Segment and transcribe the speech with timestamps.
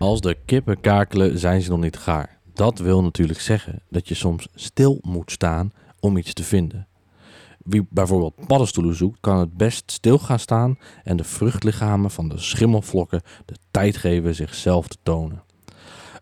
[0.00, 2.38] Als de kippen kakelen, zijn ze nog niet gaar.
[2.52, 6.86] Dat wil natuurlijk zeggen dat je soms stil moet staan om iets te vinden.
[7.64, 12.38] Wie bijvoorbeeld paddenstoelen zoekt, kan het best stil gaan staan en de vruchtlichamen van de
[12.38, 15.42] schimmelvlokken de tijd geven zichzelf te tonen.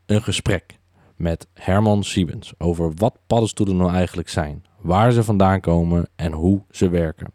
[0.07, 0.79] Een gesprek
[1.17, 6.63] met Herman Siebens over wat paddenstoelen nou eigenlijk zijn, waar ze vandaan komen en hoe
[6.71, 7.33] ze werken.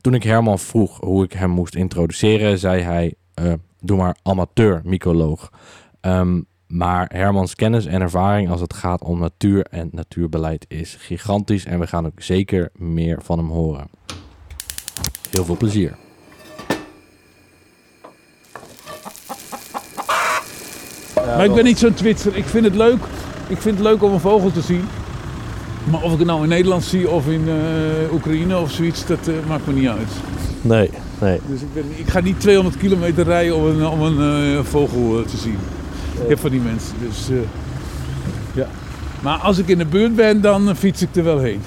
[0.00, 3.52] Toen ik Herman vroeg hoe ik hem moest introduceren, zei hij: eh,
[3.84, 5.50] Doe maar amateur-mycoloog.
[6.00, 11.64] Ehm, maar Hermans kennis en ervaring als het gaat om natuur en natuurbeleid is gigantisch.
[11.64, 13.88] En we gaan ook zeker meer van hem horen.
[15.30, 15.96] Heel veel plezier.
[21.14, 22.36] maar ik ben niet zo'n twitser.
[22.36, 23.04] Ik vind het leuk.
[23.48, 24.84] Ik vind het leuk om een vogel te zien.
[25.90, 29.28] Maar of ik het nou in Nederland zie of in eh, Oekraïne of zoiets, dat
[29.28, 30.10] eh, maakt me niet uit.
[30.60, 30.90] Nee,
[31.20, 31.40] nee.
[31.48, 35.18] Dus ik, ben, ik ga niet 200 kilometer rijden om een, om een eh, vogel
[35.18, 35.58] eh, te zien.
[36.22, 36.94] Ik heb van die mensen.
[37.08, 37.36] Dus, eh,
[38.54, 38.66] ja.
[39.22, 41.60] Maar als ik in de buurt ben, dan fiets ik er wel heen.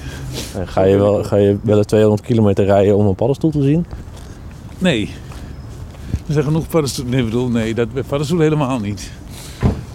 [0.54, 3.86] En Ga je wel, ga je wel 200 kilometer rijden om een paddenstoel te zien?
[4.78, 5.10] Nee.
[6.26, 7.14] Er zijn genoeg paddenstoelen.
[7.14, 9.10] Nee, bedoel, nee, dat bij paddenstoelen helemaal niet.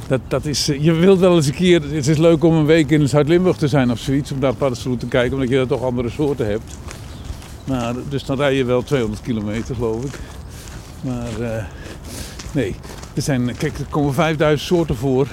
[0.08, 2.90] Dat, dat is, je wilt wel eens een keer, het is leuk om een week
[2.90, 5.84] in Zuid-Limburg te zijn of zoiets, om daar paddenstoelen te kijken, omdat je daar toch
[5.84, 6.78] andere soorten hebt.
[7.66, 10.20] Maar, dus dan rij je wel 200 kilometer, geloof ik.
[11.02, 11.64] Maar eh,
[12.52, 12.76] nee,
[13.14, 15.28] er zijn, kijk, er komen 5000 soorten voor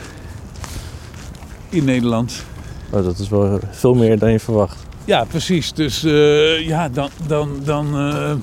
[1.68, 2.44] in Nederland.
[2.90, 4.88] Oh, dat is wel veel meer dan je verwacht.
[5.04, 5.72] Ja, precies.
[5.72, 8.34] Dus eh, ja, dan, dan, dan, eh,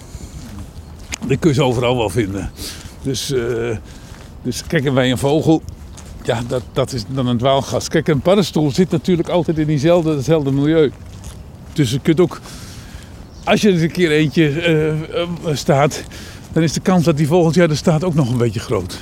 [1.27, 2.52] dan kun je ze overal wel vinden.
[3.02, 3.77] Dus, eh,
[4.41, 5.61] dus kijk, en bij een vogel,
[6.23, 7.88] ja, dat, dat is dan een dwaalgast.
[7.88, 10.91] Kijk, een paddenstoel zit natuurlijk altijd in diezelfde, hetzelfde milieu.
[11.73, 12.39] Dus je kunt ook,
[13.48, 16.03] als je er een keer eentje eh, eh, staat,
[16.52, 19.00] dan is de kans dat die volgend jaar er staat ook nog een beetje groot.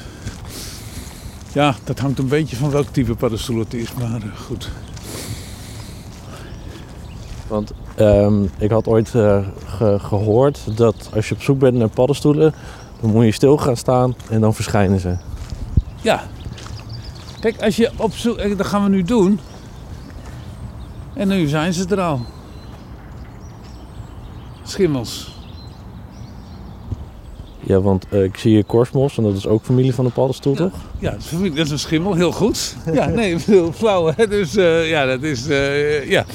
[1.52, 4.70] Ja, dat hangt een beetje van welk type paddenstoel het is, maar eh, goed.
[7.48, 11.88] Want ehm, ik had ooit eh, ge- gehoord dat als je op zoek bent naar
[11.90, 12.54] paddenstoelen,
[13.02, 15.16] dan moet je stil gaan staan en dan verschijnen ze.
[16.02, 16.24] Ja.
[17.40, 18.58] Kijk, als je op zoek...
[18.58, 19.40] Dat gaan we nu doen.
[21.14, 22.22] En nu zijn ze er al.
[24.80, 25.34] Schimmels.
[27.60, 30.56] Ja, want eh, ik zie hier korsmos en dat is ook familie van de paddenstoel,
[30.56, 30.74] toch?
[31.00, 32.14] Ja, dat is, familie- dat is een schimmel.
[32.14, 32.76] Heel goed.
[32.94, 34.28] Ja, nee, ik bedoel, flauw hè.
[34.28, 35.48] Dus eh, ja, dat is...
[35.48, 36.26] eh, ja.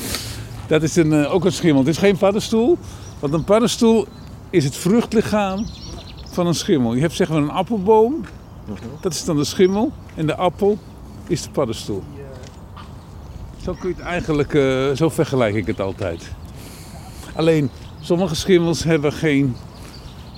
[0.67, 1.79] Dat is een, ook een schimmel.
[1.81, 2.79] Het is geen paddenstoel.
[3.19, 4.07] Want een paddenstoel
[4.51, 5.67] is het vruchtlichaam
[6.31, 6.95] van een schimmel.
[6.95, 8.21] Je hebt zeg maar een appelboom.
[9.01, 9.93] Dat is dan de schimmel.
[10.15, 10.79] En de appel
[11.27, 12.03] is de paddenstoel.
[13.65, 14.51] Zo kun je het eigenlijk,
[14.97, 16.31] zo vergelijk ik het altijd.
[17.35, 19.57] Alleen, sommige schimmels hebben geen,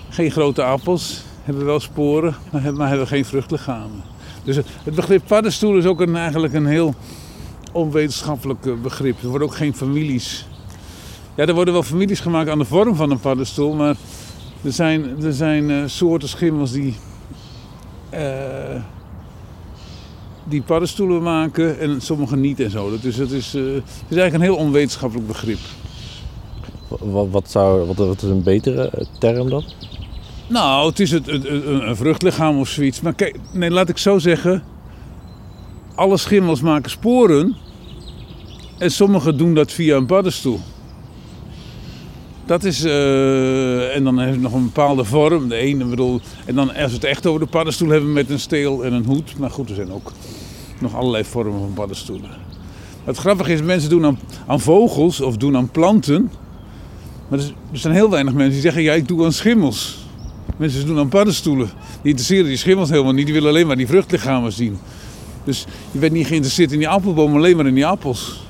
[0.08, 4.02] geen grote appels, hebben wel sporen, maar hebben, geen vruchtlichamen.
[4.44, 6.94] Dus het, begrip paddenstoel is ook eigenlijk een heel
[7.72, 9.22] onwetenschappelijk eh, begrip.
[9.22, 10.46] Er worden ook geen families.
[11.34, 13.96] Ja, er worden wel families gemaakt aan de vorm van een paddenstoel, maar
[14.62, 16.96] er zijn, er zijn eh, soorten schimmels die,
[18.10, 18.82] eh,
[20.44, 22.98] die paddenstoelen maken en sommige niet en zo.
[23.00, 25.58] Dus het is, het is eigenlijk een heel onwetenschappelijk begrip.
[27.00, 29.64] Wat, wat, zou, wat, is een betere eh, term dan?
[30.48, 33.00] Nou, het is het, een vruchtlichaam of zoiets.
[33.00, 34.62] Maar kijk, nee, laat ik zo zeggen.
[35.94, 37.56] Alle schimmels maken sporen.
[38.78, 40.60] En sommigen doen dat via een paddenstoel.
[42.44, 45.48] Dat is, eh, en dan heeft het nog een bepaalde vorm.
[45.48, 48.40] De ene bedoel, en dan als we het echt over de paddenstoel hebben met een
[48.40, 49.38] steel en een hoed.
[49.38, 50.12] Maar goed, er zijn ook
[50.80, 52.30] nog allerlei vormen van paddenstoelen.
[53.04, 56.30] Het grappige is, mensen doen aan, aan vogels of doen aan planten.
[57.32, 59.98] Maar er, zijn heel weinig mensen die zeggen, ja, ik doe aan schimmels.
[60.56, 61.70] Mensen doen aan paddenstoelen.
[62.02, 63.24] Die interesseren die schimmels helemaal niet.
[63.24, 64.78] Die willen alleen maar die vruchtlichamen zien.
[65.44, 68.46] Dus je bent niet geïnteresseerd in die appelboom, alleen maar in die appels.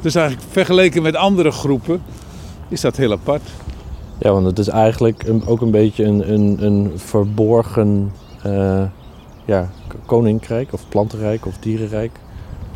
[0.00, 2.02] Dus eigenlijk vergeleken met andere groepen
[2.68, 3.42] is dat heel apart.
[4.18, 8.12] Ja, want het is eigenlijk ook een beetje een, een, een verborgen
[8.42, 8.82] eh,
[9.44, 9.70] ja,
[10.06, 12.12] koninkrijk of plantenrijk of dierenrijk.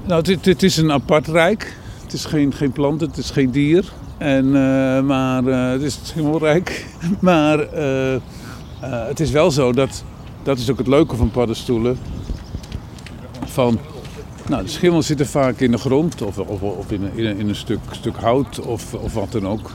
[0.06, 1.76] Nou, het, het is een apart rijk.
[2.02, 3.92] Het is geen, geen plant, het is geen dier.
[4.18, 6.86] En, eh, maar eh, het is schimmelrijk.
[7.20, 8.20] Maar eh,
[8.80, 10.04] het is wel zo dat,
[10.42, 11.98] dat is ook het leuke van paddenstoelen.
[13.44, 13.78] Van,
[14.48, 17.54] nou, de schimmels zitten vaak in de grond of, of, of in, een- in, een-
[17.56, 19.70] stuk, stuk hout of, of wat dan ook.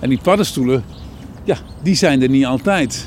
[0.00, 0.84] En die paddenstoelen,
[1.44, 3.06] ja, die zijn er niet altijd.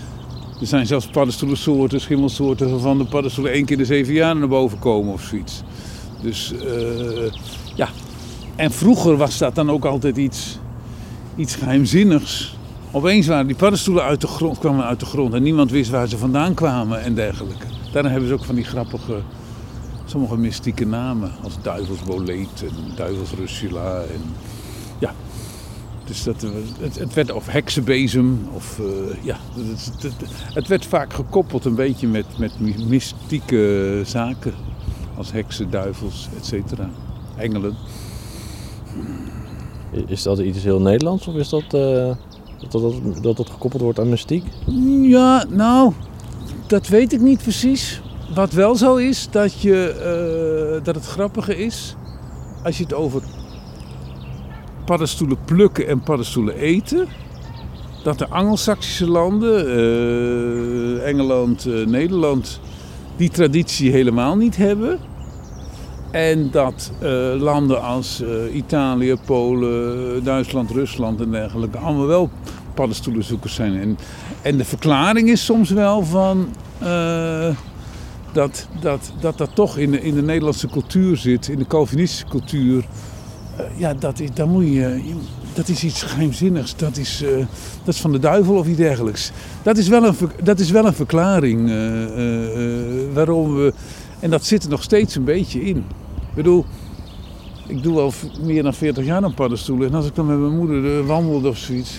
[0.61, 4.79] Er zijn zelfs paddenstoelensoorten, schimmelsoorten waarvan de paddenstoelen één keer de zeven jaar naar boven
[4.79, 5.63] komen of zoiets.
[6.21, 7.31] Dus eh,
[7.75, 7.89] ja.
[8.55, 10.57] En vroeger was dat dan ook altijd iets,
[11.35, 12.57] iets geheimzinnigs.
[12.91, 16.07] Opeens waren die paddenstoelen uit de grond, kwamen uit de grond en niemand wist waar
[16.07, 17.65] ze vandaan kwamen en dergelijke.
[17.91, 19.21] Daarom hebben ze ook van die grappige,
[20.05, 21.31] sommige mystieke namen.
[21.43, 23.95] Als duivelsboleet en duivelsrussula.
[23.99, 24.21] En,
[24.99, 25.13] ja,
[26.05, 26.49] dus dat, eh,
[26.79, 28.47] het, het werd of heksenbezem.
[28.53, 28.85] Of, eh,
[29.23, 30.13] ja, het, het,
[30.53, 34.53] het- werd vaak gekoppeld een beetje met, met my- mystieke zaken.
[35.17, 36.89] Als heksen, duivels, et cetera.
[37.37, 37.75] Engelen.
[40.07, 42.15] Is dat iets heel Nederlands of is dat eh,
[42.69, 44.43] dat, dat, dat het gekoppeld wordt aan mystiek?
[45.01, 45.93] Ja, nou,
[46.67, 48.01] dat weet ik niet precies.
[48.33, 51.95] Wat wel zo is, dat, je, eh, dat het grappige is,
[52.63, 53.21] als je het over
[54.85, 57.07] paddenstoelen plukken en paddenstoelen eten,
[58.03, 62.59] dat de Angelsaksische landen, eh, Engeland, eh, Nederland,
[63.15, 64.99] die traditie helemaal niet hebben.
[66.15, 72.29] En dat eh, landen als eh, Italië, Polen, Duitsland, Rusland en dergelijke allemaal wel
[72.73, 73.79] paddenstoelenzoekers zijn.
[73.79, 73.97] En,
[74.41, 76.47] en de verklaring is soms wel van
[76.79, 77.55] eh,
[78.31, 82.25] dat, dat, dat dat toch in de, in de Nederlandse cultuur zit, in de Calvinistische
[82.27, 82.85] cultuur.
[83.77, 85.13] Ja, dat is, daar moet je,
[85.53, 86.75] dat is iets geheimzinnigs.
[86.75, 87.23] Dat is,
[87.83, 89.31] dat is van de duivel of iets dergelijks.
[89.63, 91.69] Dat is wel een, dat is wel een verklaring
[93.13, 93.73] waarom we.
[94.19, 95.85] En dat zit er nog steeds een beetje in.
[96.35, 96.65] Ik bedoel,
[97.67, 99.87] ik doe al meer dan 40 jaar aan paddenstoelen.
[99.89, 101.91] En als ik dan met mijn moeder eh, wandelde of zoiets.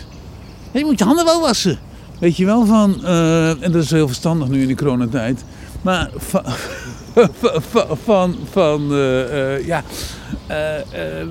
[0.73, 1.79] "Hé, je moet je handen wel wassen.
[2.19, 3.05] Weet je wel van.
[3.05, 5.45] eh, en dat is heel verstandig nu in de coronatijd.
[5.83, 6.43] Maar van.
[7.71, 9.83] van, van, van eh, eh, ja,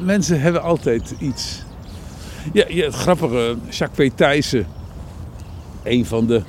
[0.03, 1.63] mensen hebben altijd iets.
[2.53, 4.17] Ja, ja, het grappige, Jacques P.
[4.17, 4.67] Thijssen,
[5.83, 6.41] een van de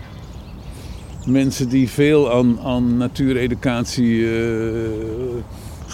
[1.27, 4.27] mensen die veel aan, aan natuureducatie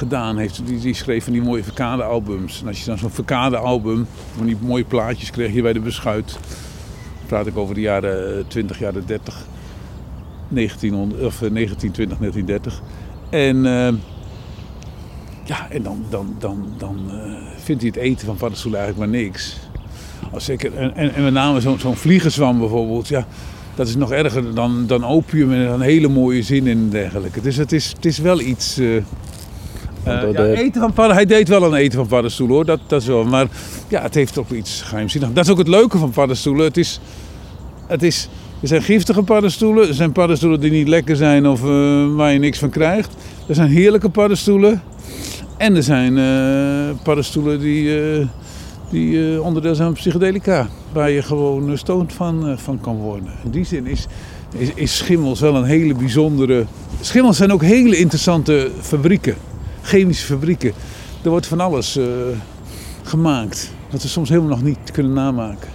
[0.02, 0.66] gedaan heeft.
[0.66, 2.60] Die, die schreef van die mooie verkade-albums.
[2.60, 4.06] En als je dan zo'n verkade-album,
[4.36, 6.32] van die mooie plaatjes kreeg je bij de beschuit.
[6.32, 9.46] Dan praat ik over de jaren 20, jaren 30.
[10.48, 12.82] 1900, of eh, 1920, 1930.
[13.30, 13.94] En, eh,
[15.44, 19.20] ja, en dan, dan, dan, dan eh, vindt hij het eten van paddenstoelen eigenlijk maar
[19.20, 19.58] niks.
[20.32, 23.26] Als zeker, en, en, en met name zo'n zo'n vliegenzwam bijvoorbeeld, ja,
[23.74, 27.40] dat is nog erger dan, dan opium en een hele mooie zin en dergelijke.
[27.40, 28.78] Dus het is, het is wel iets.
[28.78, 29.02] eh,
[30.04, 32.80] eh, ja, de- eten van padden, hij deed wel een eten van paddenstoelen hoor, dat,
[32.86, 33.24] dat is wel.
[33.24, 33.46] Maar
[33.88, 35.34] ja, het heeft toch iets geheimzinnigs.
[35.34, 36.64] Dat is ook het leuke van paddenstoelen.
[36.64, 37.00] Het is,
[37.86, 38.28] het is,
[38.60, 42.38] er zijn giftige paddenstoelen, er zijn paddenstoelen die niet lekker zijn of eh, waar je
[42.38, 43.14] niks van krijgt.
[43.46, 44.82] Er zijn heerlijke paddenstoelen.
[45.56, 47.98] En er zijn eh, paddenstoelen die,
[48.90, 50.68] die onderdeel zijn van psychedelica.
[50.92, 53.32] Waar je gewoon stoned van, van kan worden.
[53.44, 54.06] In die zin is,
[54.56, 56.64] is, is schimmels wel een hele bijzondere...
[57.00, 59.34] Schimmels zijn ook hele interessante fabrieken.
[59.82, 60.72] Chemische fabrieken.
[61.22, 62.04] Er wordt van alles eh,
[63.02, 63.72] gemaakt.
[63.90, 65.68] Wat we soms helemaal nog niet kunnen namaken.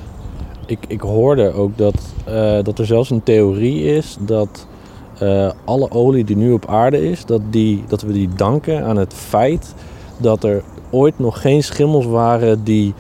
[0.66, 1.96] Ik, ik hoorde ook dat,
[2.26, 4.68] eh, dat er zelfs een theorie is dat
[5.20, 8.98] eh, alle olie die nu op aarde is, dat, die, dat we die danken aan
[8.98, 9.74] het feit
[10.18, 12.94] dat er ooit nog geen schimmels waren die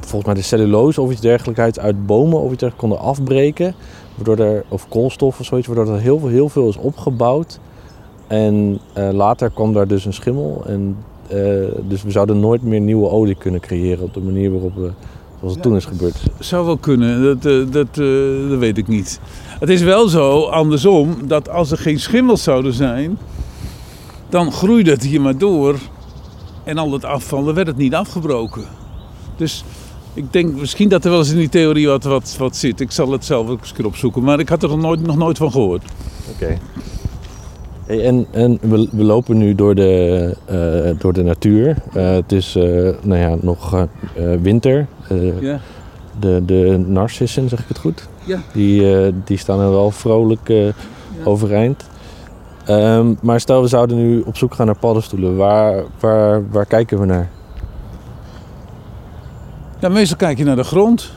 [0.00, 3.74] volgens mij de cellulose of iets dergelijks uit bomen of iets dergelijks konden afbreken.
[4.14, 7.60] Waardoor er, of koolstof of zoiets, waardoor er heel veel, heel veel is opgebouwd.
[8.26, 10.62] En eh, later kwam daar dus een schimmel.
[10.66, 10.96] En,
[11.28, 11.36] eh,
[11.88, 14.90] dus we zouden nooit meer nieuwe olie kunnen creëren op de manier waarop we,
[15.38, 15.70] zoals het Ja.
[15.70, 16.16] toen is gebeurd.
[16.38, 17.94] Zou wel kunnen, dat, eh, dat,
[18.48, 19.20] dat weet ik niet.
[19.58, 23.18] Het is wel zo, andersom, dat als er geen schimmels zouden zijn,
[24.28, 25.76] dan groeide het hier maar door.
[26.64, 28.64] En al het afval, dan werd het niet afgebroken.
[29.36, 29.64] Dus
[30.14, 32.80] ik denk misschien dat er wel eens in die theorie wat, wat, wat zit.
[32.80, 35.06] Ik zal het zelf ook eens een keer opzoeken, maar ik had er nog nooit,
[35.06, 35.84] nog nooit van gehoord.
[36.34, 36.58] Oké.
[37.86, 41.76] En en we, we lopen nu door de, eh, door de natuur.
[41.92, 42.64] Eh, het is eh,
[43.02, 43.86] nou ja, nog
[44.42, 44.86] winter.
[45.40, 45.60] Ja.
[46.20, 48.08] de, de narcissen, zeg ik het goed?
[48.24, 48.38] Ja.
[48.52, 50.52] Die, die staan er wel vrolijk
[51.24, 51.84] overeind.
[52.64, 55.36] Ehm, maar stel we zouden nu op zoek gaan naar paddenstoelen.
[55.36, 57.30] Waar, waar, waar kijken we naar?
[59.78, 61.12] Ja, meestal kijk je naar de grond.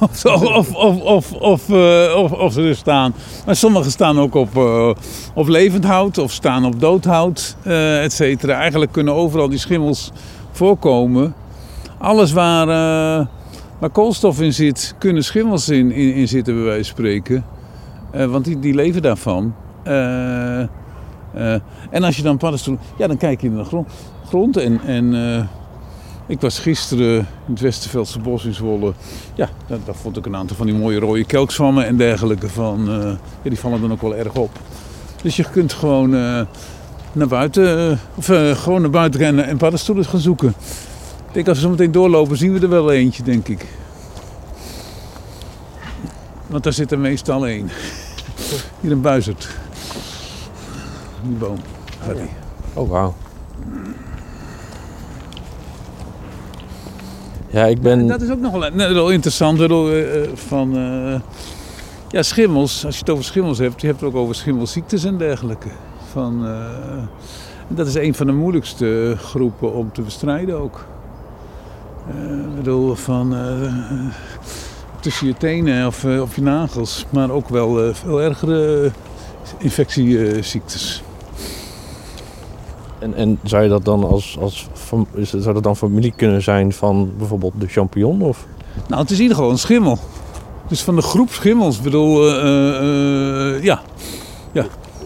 [0.00, 3.14] Of, of, of, of, eh, of, of ze er staan.
[3.46, 4.90] Maar sommige staan ook op, eh,
[5.34, 8.58] op levend hout of staan op dood hout, eh et cetera.
[8.58, 10.12] Eigenlijk kunnen overal die schimmels
[10.50, 11.34] voorkomen.
[11.98, 12.66] Alles waar,
[13.78, 17.44] waar koolstof in zit, kunnen schimmels in, in, zitten, bij wijze van spreken.
[18.30, 19.54] Want die, die leven daarvan.
[21.90, 22.82] En als je dan paddenstoelen...
[22.96, 23.88] Ja, dan kijk je naar de grond,
[24.28, 24.80] grond en...
[24.86, 25.48] en
[26.28, 28.92] ik was gisteren in het Westerveldse bos in Zwolle.
[29.34, 32.90] Ja, daar, vond ik een aantal van die mooie rode kelkzwammen en dergelijke van.
[32.90, 34.50] eh, die vallen dan ook wel erg op.
[35.22, 36.40] Dus je kunt gewoon eh,
[37.12, 38.26] naar buiten, eh, of
[38.62, 40.48] gewoon naar buiten rennen en paddenstoelen gaan zoeken.
[41.28, 43.66] Ik denk als we zo meteen doorlopen zien we er wel eentje, denk ik.
[46.46, 47.70] Want daar zit er meestal één.
[48.80, 49.48] Hier een buizerd.
[51.22, 51.58] Die boom.
[52.74, 53.14] Oh, wauw.
[57.50, 58.06] Ja, ik ben...
[58.06, 59.58] Dat is ook nog wel, wel interessant.
[59.58, 61.20] bedoel, eh, eh, van, eh,
[62.08, 62.84] ja, schimmels.
[62.84, 65.68] Als je het over schimmels hebt, je hebt het ook over schimmelziektes en dergelijke.
[66.12, 66.52] Van, eh,
[67.68, 70.84] dat is een van de moeilijkste groepen om te bestrijden ook.
[72.08, 73.72] Eh, ik bedoel, van eh,
[75.00, 77.06] tussen je tenen of, eh, of je nagels.
[77.10, 78.90] Maar ook wel eh, veel ergere
[79.58, 81.02] infectieziektes.
[82.98, 84.68] En, en zou je dat dan als, als
[85.24, 88.22] zou dat dan familie kunnen zijn van bijvoorbeeld de champignon?
[88.22, 88.46] Of?
[88.88, 89.98] Nou, het is in ieder geval een schimmel.
[90.68, 91.76] Dus van de groep schimmels.
[91.76, 93.80] Ik bedoel, eh, eh, eh, ja.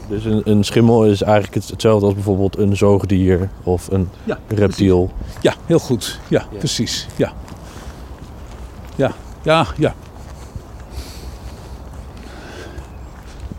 [0.09, 4.39] Dus een, een schimmel is eigenlijk het- hetzelfde als bijvoorbeeld een zoogdier of een Ja,
[4.49, 5.11] reptiel.
[5.41, 6.21] Ja, heel goed.
[6.29, 6.59] Ja, Ja.
[6.59, 7.07] precies.
[7.17, 7.33] Ja.
[8.97, 9.95] Ja, ja, ja.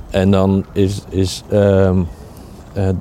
[0.09, 1.61] En dan is, is ehm,
[1.99, 1.99] eh,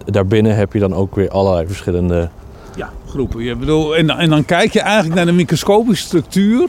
[0.04, 2.28] daarbinnen heb je dan ook weer allerlei verschillende.
[2.76, 3.42] Ja, groepen.
[3.42, 6.68] Je bedoel, en, dan- en dan kijk je eigenlijk naar de microscopische structuur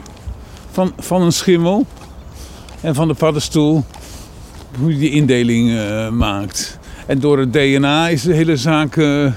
[0.70, 1.86] van, van een schimmel
[2.80, 3.84] en van de paddenstoel.
[4.78, 6.78] Hoe je die indeling eh, maakt.
[7.06, 9.32] En door het DNA is de hele zaak eh,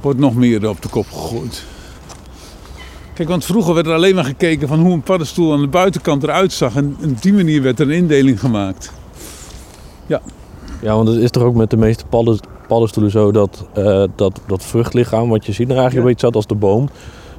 [0.00, 1.64] wordt nog meer op de kop gegooid.
[3.14, 6.22] Kijk, want vroeger werd er alleen maar gekeken van hoe een paddenstoel aan de buitenkant
[6.22, 6.76] eruit zag.
[6.76, 8.92] En op die manier werd er een indeling gemaakt.
[10.82, 12.38] Ja, want het is toch ook met de meeste padden,
[12.68, 16.00] paddenstoelen zo dat, eh, dat dat vruchtlichaam, wat je ziet er eigenlijk Ja.
[16.00, 16.88] een beetje zat als de boom.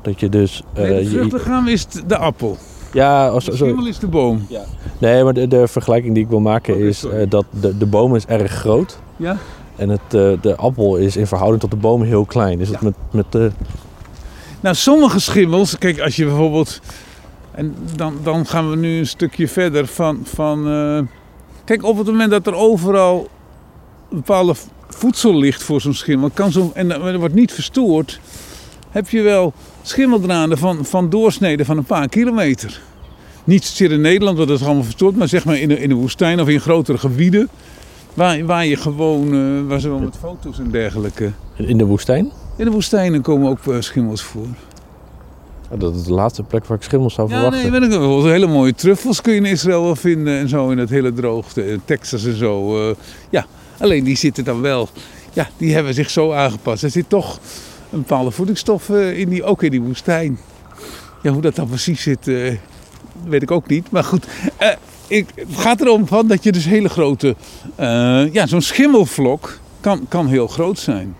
[0.01, 0.63] Dat je dus.
[0.73, 2.57] eh, Nee, het je- vruchtlichaam is de appel.
[2.93, 4.47] ja, als, De zo, schimmel is de boom.
[4.97, 8.15] nee, maar de, de vergelijking die ik wil maken is eh, dat de, de boom
[8.15, 8.99] is erg groot.
[9.15, 9.37] Ja?
[9.75, 12.59] En het, de appel is in verhouding tot de boom heel klein.
[12.59, 12.85] Is het Ja.
[12.85, 13.51] met, met de.
[14.59, 16.79] Nou, sommige schimmels, kijk, als je bijvoorbeeld.
[17.51, 20.19] En dan, dan gaan we nu een stukje verder van.
[20.23, 20.63] van
[21.65, 23.27] kijk, op het moment dat er overal
[24.09, 24.53] bepaalde
[24.89, 28.19] voedsel ligt voor zo'n schimmel, kan zo, en dat wordt niet verstoord,
[28.89, 32.81] heb je wel schimmeldraden van, van doorsneden van een paar kilometer.
[33.43, 35.89] Niet zozeer in Nederland, want dat is allemaal verstoord, maar zeg maar in de, in
[35.89, 37.49] de woestijn of in grotere gebieden.
[38.13, 41.31] Waar, waar je gewoon, eh, waar ze wel met foto's en dergelijke.
[41.55, 42.31] In de woestijn?
[42.57, 44.47] In de woestijnen komen ook eh, schimmels voor.
[45.69, 47.71] Oh, Dat is de laatste plek waar ik schimmels zou Ja, verwachten.
[47.71, 48.25] nee, weet ik wel.
[48.27, 51.67] Hele mooie truffels kun je in Israël wel vinden en zo in het hele droogte,
[51.71, 52.89] in Texas en zo.
[52.89, 52.95] eh,
[53.29, 53.45] ja,
[53.79, 54.89] alleen die zitten dan wel,
[55.33, 56.83] ja, die hebben zich zo aangepast.
[56.83, 57.39] Er zit toch
[57.91, 60.39] een bepaalde voedingsstof eh, in die, ook in die woestijn.
[61.21, 62.53] Ja, hoe dat dan precies zit, eh,
[63.25, 63.91] weet ik ook niet.
[63.91, 64.25] Maar goed,
[64.57, 64.69] eh,
[65.07, 67.35] ik, het gaat erom van dat je dus hele grote,
[68.31, 71.15] ja, zo'n schimmelvlok kan, kan heel groot zijn.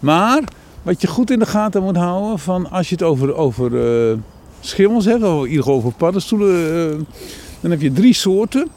[0.00, 0.42] Maar
[0.82, 3.70] wat je goed in de gaten moet houden, van als je het over, over
[4.60, 7.06] schimmels hebt, of in ieder geval over paddenstoelen,
[7.60, 8.68] dan heb je drie soorten.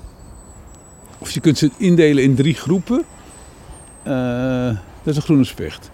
[1.23, 3.03] Of je kunt ze indelen in drie groepen.
[4.03, 4.65] Eh,
[5.03, 5.89] dat is een groene specht.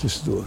[0.00, 0.44] Tussendoor.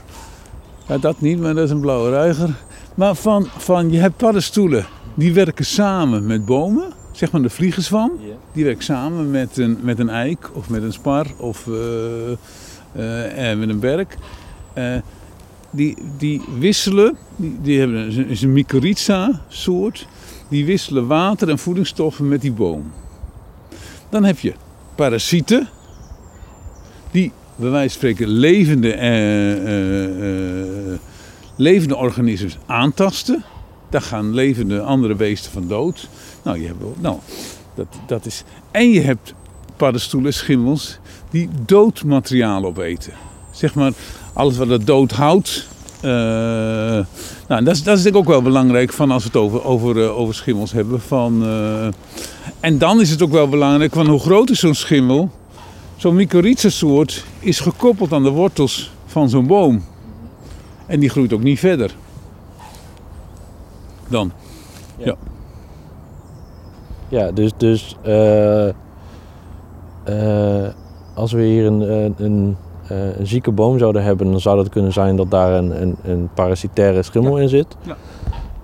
[0.88, 2.50] Ja, dat niet, maar dat is een blauwe ruiger.
[2.96, 6.94] Maar van, van, je hebt paddenstoelen, die werken samen met bomen.
[7.12, 8.12] Zeg maar de vliegenzwam.
[8.54, 12.32] Die werkt samen met een, met een eik of met een spar of eh,
[12.92, 14.18] eh, en met een berk.
[14.74, 14.96] Eh,
[15.70, 20.08] die, die wisselen, die, die hebben een, is een mycorrhiza soort.
[20.50, 22.92] Die wisselen water en voedingsstoffen met die boom.
[24.10, 24.54] Dan heb je
[24.96, 25.70] parasieten.
[27.12, 31.00] Die bij wijze van spreken levende, eh, eh, eh,
[31.56, 33.44] levende organismen aantasten.
[33.90, 36.10] Daar gaan levende andere beesten van dood.
[36.44, 37.18] Nou, je hebt, nou
[37.76, 38.44] dat, dat is.
[38.72, 39.34] En je hebt
[39.78, 41.00] paddenstoelen, schimmels,
[41.30, 43.14] die dood materiaal opeten.
[43.52, 43.92] Zeg maar,
[44.34, 45.68] alles wat het dood houdt.
[46.02, 47.06] Eh,
[47.48, 49.64] nou, dat is, dat is denk ik ook wel belangrijk van als we het over,
[49.64, 51.02] over, eh, over schimmels hebben.
[51.02, 51.88] Van, eh,
[52.60, 55.30] en dan is het ook wel belangrijk van hoe groot is zo'n schimmel.
[55.96, 59.84] Zo'n mycorrhiza soort is gekoppeld aan de wortels van zo'n boom.
[60.86, 61.96] En die groeit ook niet verder.
[64.08, 64.32] Dan.
[67.10, 68.68] Ja, dus, dus eh,
[70.04, 70.74] eh,
[71.14, 72.58] als we hier een, een,
[72.90, 75.82] een, eh, een zieke boom zouden hebben, dan zou dat kunnen zijn dat daar een,
[75.82, 77.76] een, een parasitaire schimmel in zit.
[77.82, 77.98] Ja.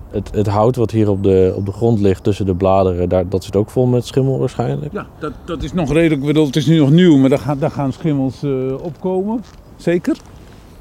[0.10, 3.30] Het, het hout wat hier op de, op de grond ligt tussen de bladeren, daar,
[3.30, 4.94] dat zit ook vol met schimmel waarschijnlijk.
[4.94, 6.22] Ja, dat, dat is nog redelijk.
[6.22, 9.44] Ik bedoel, het is nu nog nieuw, maar daar, gaan daar gaan schimmels eh, opkomen.
[9.76, 10.18] Zeker.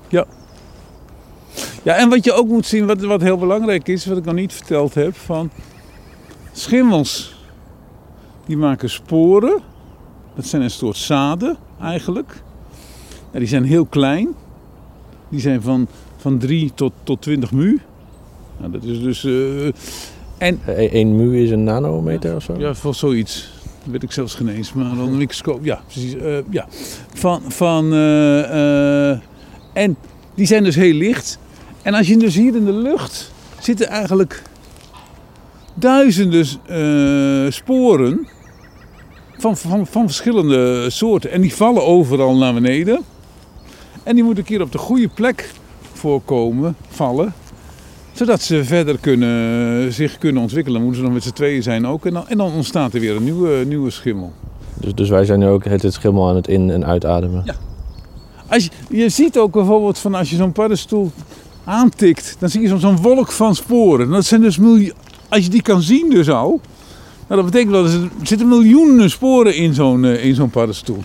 [0.08, 0.25] Ja.
[1.82, 4.34] Ja, en wat je ook moet zien, wat, wat heel belangrijk is, wat ik nog
[4.34, 5.50] niet verteld heb, van
[6.52, 7.37] schimmels,
[8.46, 9.61] die maken sporen.
[10.34, 12.42] Dat zijn een soort zaden eigenlijk.
[13.32, 14.28] Die zijn heel klein.
[15.28, 15.86] Die zijn van,
[16.16, 17.80] van 3 tot, tot 20 mu.
[18.58, 19.24] Nou, dat is dus.
[19.24, 19.66] eh,
[20.38, 22.54] en Eén mu is een nanometer of zo?
[22.58, 23.50] ja, voor zoiets.
[23.82, 25.64] Dat weet ik zelfs geen eens, maar onder een microscoop.
[25.64, 26.14] Ja, precies.
[26.14, 26.66] eh, ja.
[27.14, 29.18] Van, van, eh, eh,
[29.72, 29.96] en
[30.34, 31.38] die zijn dus heel licht.
[31.82, 34.42] En als je dus hier in de lucht zitten eigenlijk
[35.74, 38.28] duizenden eh, sporen
[39.38, 41.30] van, van, van verschillende soorten.
[41.30, 43.00] En die vallen overal naar beneden.
[44.02, 45.50] En die moeten een keer op de goede plek
[45.92, 47.32] voorkomen, vallen.
[48.12, 50.78] Zodat ze verder kunnen, zich kunnen ontwikkelen.
[50.78, 52.06] Dan moeten ze nog met z'n tweeën zijn ook.
[52.06, 54.32] En dan, en dan ontstaat er weer een nieuwe, nieuwe schimmel.
[54.80, 57.42] Dus, dus wij zijn nu ook het schimmel aan het in- en uitademen.
[57.44, 57.54] Ja.
[58.47, 61.11] Als je, je ziet ook bijvoorbeeld van als je zo'n paddenstoel
[61.64, 64.11] aantikt, dan zie je zo'n- wolk van sporen.
[64.11, 64.92] Dat zijn dus miljoen,
[65.28, 66.61] als je die kan zien dus al,
[67.28, 71.02] nou, dat betekent dat er zitten miljoenen sporen in zo'n eh, in zo'n paddenstoel.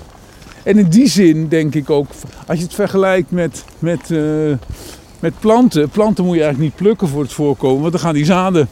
[0.68, 2.08] En in die zin denk ik ook,
[2.48, 4.20] als je het vergelijkt met, met, eh,
[5.20, 8.26] met planten, planten moet je eigenlijk niet plukken voor het voorkomen, want dan gaan die
[8.26, 8.68] zaden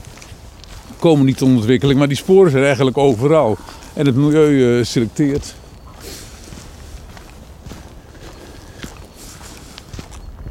[1.00, 3.58] komen niet tot ontwikkeling, maar die sporen zijn eigenlijk overal.
[3.94, 5.56] En het milieu eh, selecteert.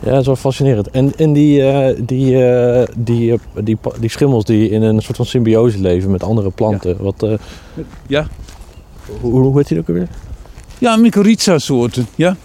[0.01, 0.91] Ja, dat is wel fascinerend.
[0.91, 2.39] En, en die, eh, die,
[2.97, 6.97] die, die, die schimmels die in een soort van symbiose leven met andere planten.
[7.03, 7.33] Wat, eh,
[8.07, 8.27] Ja.
[9.21, 10.09] hoe, hoe heet die ook alweer?
[10.78, 12.07] Ja, mycorrhiza-soorten.
[12.14, 12.37] Ja.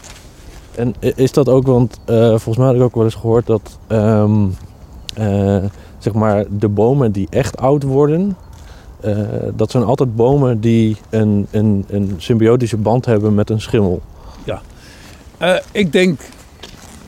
[0.76, 3.78] En is dat ook, want eh, volgens mij had ik ook wel eens gehoord dat
[3.88, 4.46] ehm,
[5.14, 5.64] eh,
[5.98, 8.38] zeg maar de bomen die echt oud worden,
[9.00, 9.18] eh,
[9.56, 14.02] dat zijn altijd bomen die een, een, een symbiotische band hebben met een schimmel.
[15.38, 16.20] Eh, ik denk,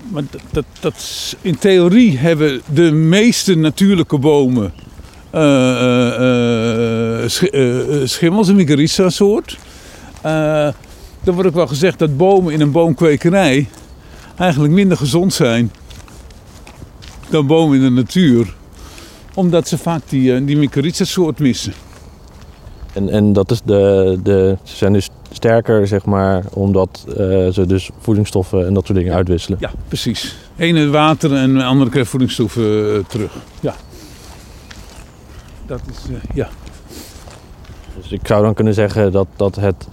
[0.10, 0.96] maar dat, dat,
[1.42, 4.74] in theorie hebben de meeste natuurlijke bomen
[7.30, 9.58] schi- schimmels, een mycorrhiza-soort.
[11.24, 13.68] Er wordt ook wel gezegd dat bomen in een boomkwekerij
[14.36, 15.72] eigenlijk minder gezond zijn
[17.30, 18.56] dan bomen in de natuur.
[19.34, 21.74] Omdat ze vaak die, eh, die mycorrhiza-soort missen.
[22.94, 27.16] En, en dat is de, de, ze zijn dus sterker, zeg maar, omdat eh,
[27.50, 29.58] ze dus voedingsstoffen en dat soort dingen uitwisselen.
[29.62, 30.36] Ja, precies.
[30.58, 33.32] Ene water en de andere krijgt voedingsstoffen eh, terug.
[33.60, 33.76] Ja.
[35.66, 35.98] Dat is,
[36.34, 36.50] ja.
[38.02, 39.88] Dus ik zou dan kunnen zeggen dat, dat, het,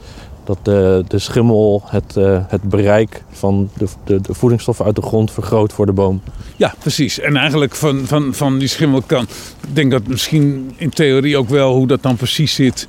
[0.49, 5.03] dat de, de schimmel het, eh, het bereik van de, de, de voedingsstoffen uit de
[5.03, 6.21] grond vergroot voor de boom.
[6.57, 7.21] ja, precies.
[7.21, 9.23] En eigenlijk van, van, van die schimmel kan...
[9.69, 12.89] Ik denk dat misschien in theorie ook wel hoe dat dan precies zit.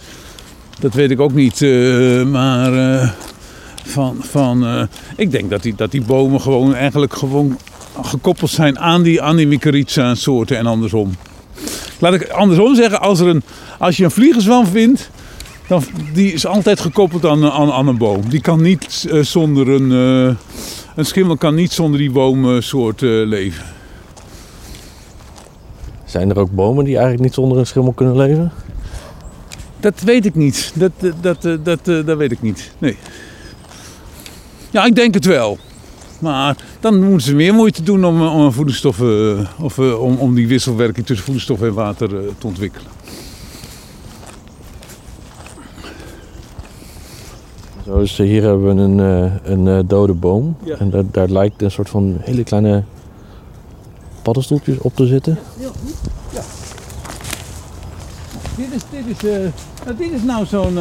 [0.80, 1.62] Dat weet ik ook niet.
[1.62, 3.10] eh, maar eh,
[3.84, 4.84] van, van, eh,
[5.15, 7.58] ik denk dat die, dat die bomen gewoon eigenlijk gewoon
[8.04, 11.15] gekoppeld zijn aan die, aan die mycorrhiza soorten en andersom.
[12.00, 13.43] Laat ik andersom zeggen, als, er een,
[13.80, 15.10] als je een vliegenzwam vindt,
[15.69, 18.29] dan, die is altijd gekoppeld aan, aan, aan een boom.
[18.29, 20.36] Die kan niet eh, zonder een, eh,
[20.95, 23.65] een schimmel kan niet zonder die boomsoort eh, leven.
[26.05, 28.51] Zijn er ook bomen die eigenlijk niet zonder een schimmel kunnen leven?
[29.79, 30.71] Dat weet ik niet.
[30.75, 32.71] Dat, dat, dat, dat, dat weet ik niet.
[32.77, 32.97] Nee.
[34.69, 35.58] Ja, ik denk het wel.
[36.19, 41.05] Maar dan moeten ze meer moeite doen om, om voedingsstoffen, of om, om die wisselwerking
[41.05, 42.98] tussen voedingsstoffen en water te ontwikkelen.
[47.97, 50.56] Is, hier hebben we een, eh, een eh, dode boom.
[50.63, 50.75] Ja.
[50.75, 52.84] En daar, daar lijkt een soort van hele kleine
[54.21, 55.39] paddenstoeltjes op te zitten.
[58.56, 59.38] Dit is, dit is, eh,
[59.86, 60.78] nou, dit is nou zo'n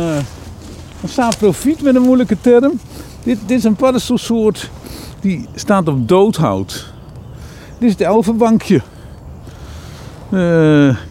[1.04, 2.80] saprofiet met een moeilijke term.
[3.22, 4.70] Dit, dit is een paddenstoelsoort
[5.20, 6.92] die staat op doodhout.
[7.78, 8.80] Dit is het elfenbankje.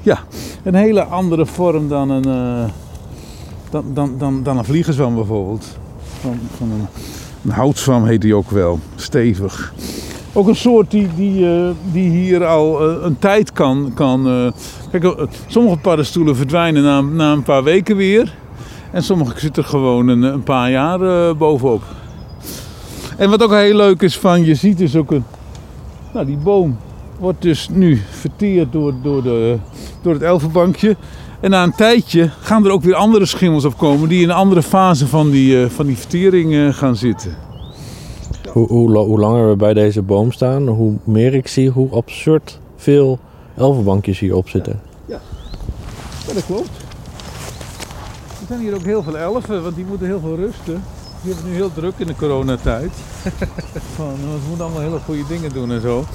[0.01, 0.19] Ja,
[0.67, 2.69] een hele andere vorm dan een, eh,
[3.69, 5.65] dan, dan, dan, dan een vliegenzwam bijvoorbeeld.
[6.21, 6.87] Van, van een,
[7.43, 9.73] een houtzwam heet die ook wel, stevig.
[10.33, 13.91] Ook een soort die, die, eh, die hier al eh, een tijd kan.
[13.95, 14.51] kan eh,
[14.91, 18.33] kijk, sommige paddenstoelen verdwijnen na, na een paar weken weer.
[18.91, 21.83] En sommige zitten gewoon een, een paar jaar bovenop.
[23.17, 25.23] En wat ook heel leuk is van, je ziet dus ook een...
[26.13, 26.77] Nou, die boom
[27.19, 29.57] wordt dus nu verteerd door, door, de,
[30.01, 30.95] door het elfenbankje.
[31.39, 34.63] En na een tijdje gaan er ook weer andere schimmels opkomen die in een andere
[34.63, 37.35] fase van die, eh, van die vertering eh, gaan zitten.
[38.51, 41.89] Hoe, hoe, la- hoe langer we bij deze boom staan, hoe meer ik zie hoe
[41.91, 43.19] absurd veel
[43.57, 44.81] elfenbankjes hierop zitten.
[45.05, 45.19] Ja,
[46.33, 46.69] dat klopt.
[48.39, 50.83] Er zijn hier ook heel veel elfen, want die moeten heel veel rusten.
[51.21, 52.91] Die hebben het nu heel druk in de coronatijd.
[53.95, 56.05] Van, want ze moeten allemaal hele goede dingen doen en zo.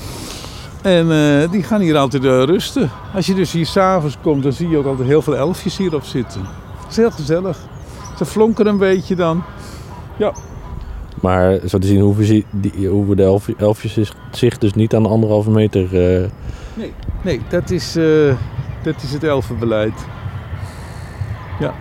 [0.83, 2.91] En eh, die gaan hier altijd eh, rusten.
[3.15, 6.05] Als je dus hier s'avonds komt, dan zie je ook altijd heel veel elfjes hierop
[6.05, 6.41] zitten.
[6.83, 7.59] Dat is heel gezellig.
[8.17, 9.43] Ze flonken een beetje dan.
[11.21, 14.95] Maar zo te zien hoeven, ze- die, hoeven de elf, elfjes zich- zich dus niet
[14.95, 15.85] aan de anderhalve meter...
[15.85, 16.29] eh,
[17.23, 17.93] Nee, dat is,
[18.83, 20.07] dat is het elfenbeleid.
[21.61, 21.75] Ja.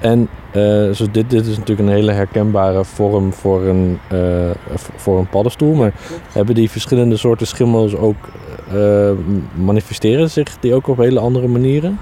[0.00, 4.50] En eh, dus dit, dit is natuurlijk een hele herkenbare vorm voor een, eh,
[4.96, 5.74] voor een paddenstoel.
[5.74, 5.92] Maar
[6.32, 8.28] hebben die verschillende soorten schimmels ook,
[8.72, 9.10] eh,
[9.54, 11.98] manifesteren zich die ook op hele andere manieren?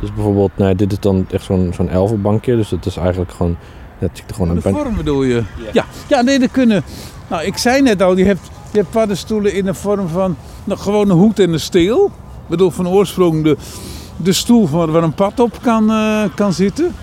[0.00, 2.56] Dus bijvoorbeeld, nou, dit is dan echt zo'n zo'n elfenbankje.
[2.56, 3.56] Dus het is eigenlijk gewoon,
[3.98, 4.76] het ziet er gewoon De een bank.
[4.76, 5.42] vorm bedoel je?
[5.72, 5.84] Ja.
[6.08, 6.84] ja, nee, dat kunnen.
[7.28, 10.80] Nou, ik zei net al, je hebt, je hebt paddenstoelen in de vorm van nou,
[10.80, 12.04] gewoon een hoed en een steel.
[12.06, 13.56] Ik bedoel, van oorsprong de,
[14.16, 16.94] de stoel waar, een pad op kan, eh, kan zitten.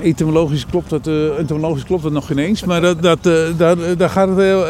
[0.00, 3.96] Etymologisch klopt dat, eh, etymologisch klopt dat nog geen eens, maar dat, dat, eh, daar,
[3.96, 4.60] daar gaat het heel,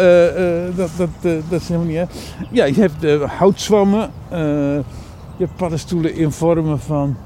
[0.77, 1.09] dat, dat,
[1.49, 1.97] dat is helemaal niet.
[1.97, 2.05] Hè.
[2.51, 7.17] Ja, je hebt houtzwammen, je hebt paddenstoelen in vormen van.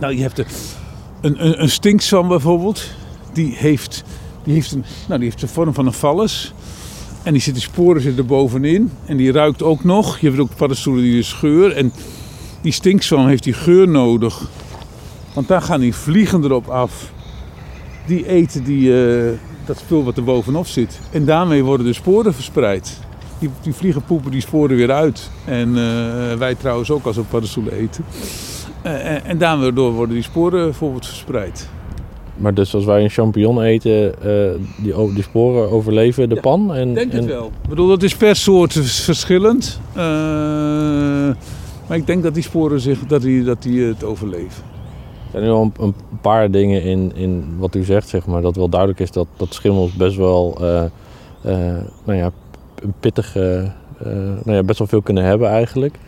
[0.00, 0.44] Nou, je hebt de,
[1.20, 2.90] een, een, een stinkzwam bijvoorbeeld,
[3.32, 4.04] die heeft,
[4.42, 6.54] die, heeft een, nou, die heeft de vorm van een vallus.
[7.22, 8.90] En die zitten sporen zitten er bovenin.
[9.06, 10.18] En die ruikt ook nog.
[10.18, 11.72] Je hebt ook paddenstoelen die dus geur.
[11.72, 11.92] En
[12.64, 14.42] die stinkzwam heeft die geur nodig.
[15.34, 17.12] Want daar gaan die vliegen erop af.
[18.06, 19.30] Die eten die, eh,
[19.66, 20.98] dat spul wat er bovenop zit.
[21.12, 22.98] En daarmee worden de sporen verspreid.
[23.38, 25.30] Die, die vliegen poepen die sporen weer uit.
[25.44, 28.04] En eh, wij trouwens ook als we paddenstoelen eten.
[28.82, 31.68] Eh, en, en daardoor worden die sporen bijvoorbeeld verspreid.
[32.36, 34.14] Maar dus als wij een champignon eten,
[34.76, 36.76] die, die sporen overleven de Ja, pan?
[36.76, 37.46] Ik denk het en- wel.
[37.62, 39.80] Ik bedoel, dat is per soort verschillend.
[39.94, 41.28] Eh,
[41.86, 44.62] maar ik denk dat die sporen zich, dat die, dat die het overleven.
[45.24, 48.56] Er zijn nu al een, paar dingen in, in wat u zegt, zeg maar, dat
[48.56, 50.84] wel duidelijk is dat, dat schimmels best wel, eh,
[51.42, 52.30] eh, nou ja,
[52.82, 54.12] een pittige, eh,
[54.44, 55.98] nou ja, best wel veel kunnen hebben eigenlijk.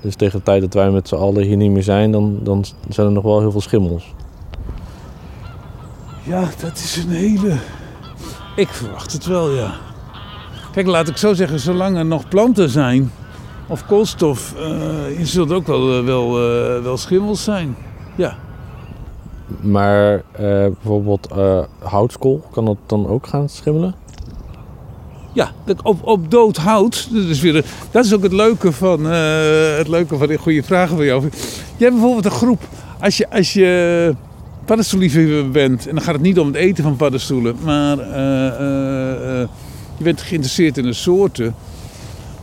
[0.00, 2.64] Dus tegen de tijd dat wij met z'n allen hier niet meer zijn, dan, dan
[2.88, 4.14] zijn er nog wel heel veel schimmels.
[6.22, 7.56] Ja, dat is een hele...
[8.56, 9.74] Ik verwacht het wel, ja.
[10.72, 13.10] Kijk, laat ik zo zeggen, zolang er nog planten zijn,
[13.68, 17.76] of koolstof, eh je zult ook wel, eh, wel, eh, wel schimmels zijn.
[18.16, 18.36] Ja.
[19.60, 21.28] Maar bijvoorbeeld
[21.78, 23.94] houtskool, kan dat dan ook gaan schimmelen?
[25.32, 25.50] Ja,
[25.82, 27.08] op, op dood hout.
[27.12, 30.62] Dat is, weer, een- dat is ook het leuke van, het leuke van die goede
[30.62, 31.22] vragen van jou.
[31.76, 32.62] Je hebt bijvoorbeeld een groep.
[33.00, 34.14] Als je, als je
[34.64, 37.96] paddenstoelliefhebber bent, en dan gaat het niet om het eten van paddenstoelen, maar
[39.96, 41.54] je bent geïnteresseerd in de soorten.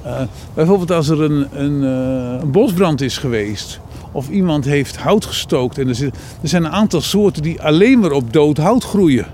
[0.06, 0.22] Eh,
[0.54, 3.80] bijvoorbeeld als er een, een, eh, een bosbrand is geweest,
[4.12, 5.78] of iemand heeft hout gestookt.
[5.78, 6.04] En er,
[6.42, 9.26] er zijn een aantal soorten die alleen maar op dood hout groeien.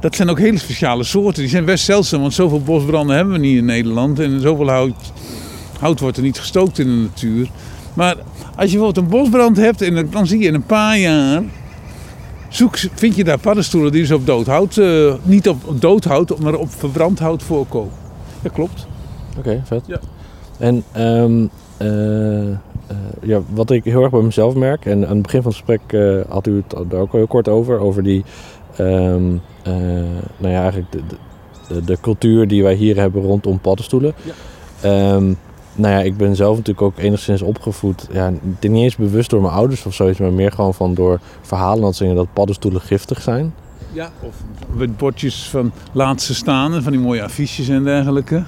[0.00, 1.42] Dat zijn ook hele speciale soorten.
[1.42, 4.18] Die zijn best zeldzaam, want zoveel bosbranden hebben we niet in Nederland.
[4.18, 5.12] En zoveel hout,
[5.80, 7.48] hout wordt er niet gestookt in de natuur.
[7.94, 8.16] Maar
[8.56, 11.42] als je bijvoorbeeld een bosbrand hebt, en dan- zie je in een paar jaar...
[12.48, 16.38] Zoek, vind je daar paddenstoelen die dus op dood hout, eh, niet op dood hout,
[16.38, 17.92] maar op verbrand hout voorkomen.
[18.42, 18.86] Dat klopt.
[19.38, 19.86] Oké, vet.
[19.86, 20.00] Ja.
[20.58, 21.46] En ehm,
[21.76, 22.50] eh,
[22.88, 25.60] eh, ja, wat ik heel erg bij mezelf merk, en aan het begin van het
[25.60, 28.24] gesprek eh, had u het daar ook al heel kort over, over die,
[28.76, 29.72] ehm, eh,
[30.36, 31.00] nou ja, eigenlijk de,
[31.68, 34.14] de, de cultuur die wij hier hebben rondom paddenstoelen.
[34.22, 34.32] Ja.
[34.80, 35.32] Ehm,
[35.74, 39.54] nou ja, ik ben zelf natuurlijk ook enigszins opgevoed, ja, niet eens bewust door mijn
[39.54, 43.54] ouders of zoiets, maar meer gewoon van door verhalen dat zingen dat paddenstoelen giftig zijn.
[43.92, 44.34] Ja, of
[44.74, 48.44] met bordjes van laatste staan, van die mooie affiches en dergelijke.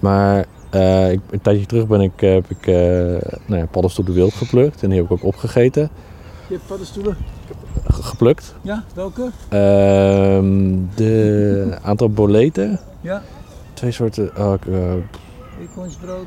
[0.00, 2.74] Maar eh, ik, een tijdje terug ben ik, eh, heb ik eh
[3.46, 5.90] nou ja, paddenstoelen wild geplukt en die heb ik ook opgegeten.
[6.48, 7.16] Je hebt paddenstoelen?
[7.86, 8.54] Ge- geplukt.
[8.62, 9.30] Ja, welke?
[9.48, 12.80] Ehm, de aantal boleten.
[13.00, 13.22] Ja.
[13.74, 14.30] Twee soorten.
[14.38, 14.54] Oh,
[15.60, 16.26] Eekhoornsbrood.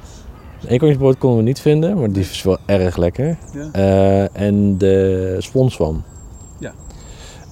[0.67, 3.37] eekhoornsbrood konden we niet vinden, maar die is wel erg lekker.
[3.53, 4.27] Ja.
[4.33, 6.03] En de sponswam.
[6.59, 6.73] Ja.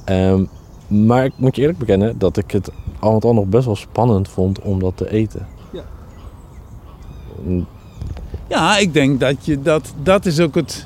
[0.05, 0.43] Ehm,
[0.88, 4.29] maar ik moet je eerlijk bekennen dat ik het al al nog best wel spannend
[4.29, 5.47] vond om dat te eten.
[8.47, 8.78] Ja.
[8.78, 10.86] Ik denk dat je dat, dat is ook het.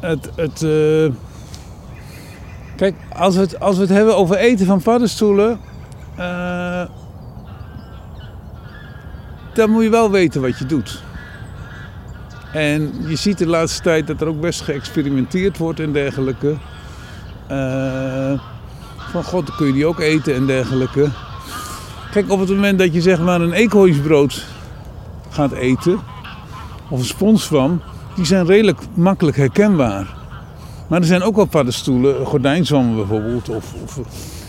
[0.00, 1.12] het, het eh,
[2.76, 5.60] Kijk, als we, het, als we het hebben over eten van paddenstoelen.
[6.16, 6.84] eh,
[9.54, 11.02] dan moet je wel weten wat je doet.
[12.52, 16.56] En je ziet de laatste tijd dat er ook best geëxperimenteerd wordt en dergelijke.
[17.46, 18.40] Eh,
[19.10, 21.08] van god, kun je die ook eten en dergelijke.
[22.10, 24.44] Kijk, op het moment dat je zeg maar een eekhoornsbrood
[25.34, 25.98] gaat eten,
[26.88, 27.80] of een sponswam,
[28.16, 30.16] die zijn redelijk makkelijk herkenbaar.
[30.88, 34.00] Maar er zijn ook wel paddenstoelen, gordijnzwammen bijvoorbeeld, of, of,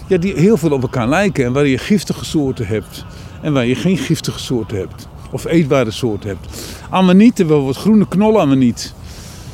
[0.07, 3.05] ja, die heel veel op elkaar lijken en waar je giftige soorten hebt
[3.41, 5.07] en waar je geen giftige soorten hebt.
[5.31, 6.47] Of eetbare soorten hebt.
[6.89, 8.93] Ammonieten, bijvoorbeeld groene knollammoniet.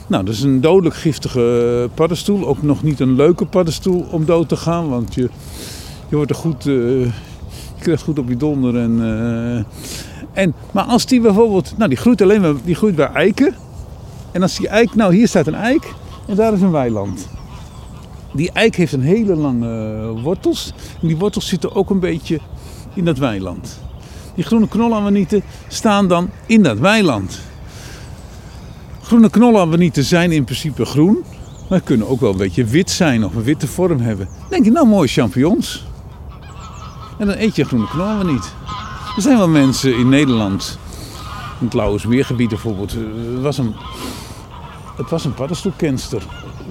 [0.08, 2.48] Nou, dat is een dodelijk giftige paddenstoel.
[2.48, 5.30] Ook nog niet een leuke paddenstoel om dood te gaan, want je,
[6.10, 7.10] je wordt er goed, eh, je
[7.80, 8.78] krijgt goed op je donder.
[8.78, 9.64] En, eh,
[10.34, 13.56] en, maar als die bijvoorbeeld, nou die groeit alleen maar, die groeit bij eiken.
[14.32, 15.94] En als die eik, nou hier staat een eik
[16.28, 17.28] en daar is een weiland.
[18.34, 20.74] Die eik heeft een hele lange wortels.
[21.02, 22.40] En die wortels zitten ook een beetje
[22.94, 23.80] in dat weiland.
[24.36, 27.40] Die groene knollamanieten staan dan in dat weiland.
[29.02, 31.24] Groene knollamanieten zijn in principe groen.
[31.70, 34.28] Maar kunnen ook wel een beetje wit zijn of een witte vorm hebben.
[34.50, 35.86] Denk je, nou mooie champignons.
[37.18, 38.54] En dan eet je groene knollamaniet.
[39.16, 40.80] Er zijn wel mensen in Nederland,
[41.60, 43.74] in het Lauwersmeergebied bijvoorbeeld, er was een,
[44.96, 46.24] het was een paddenstoelkenster,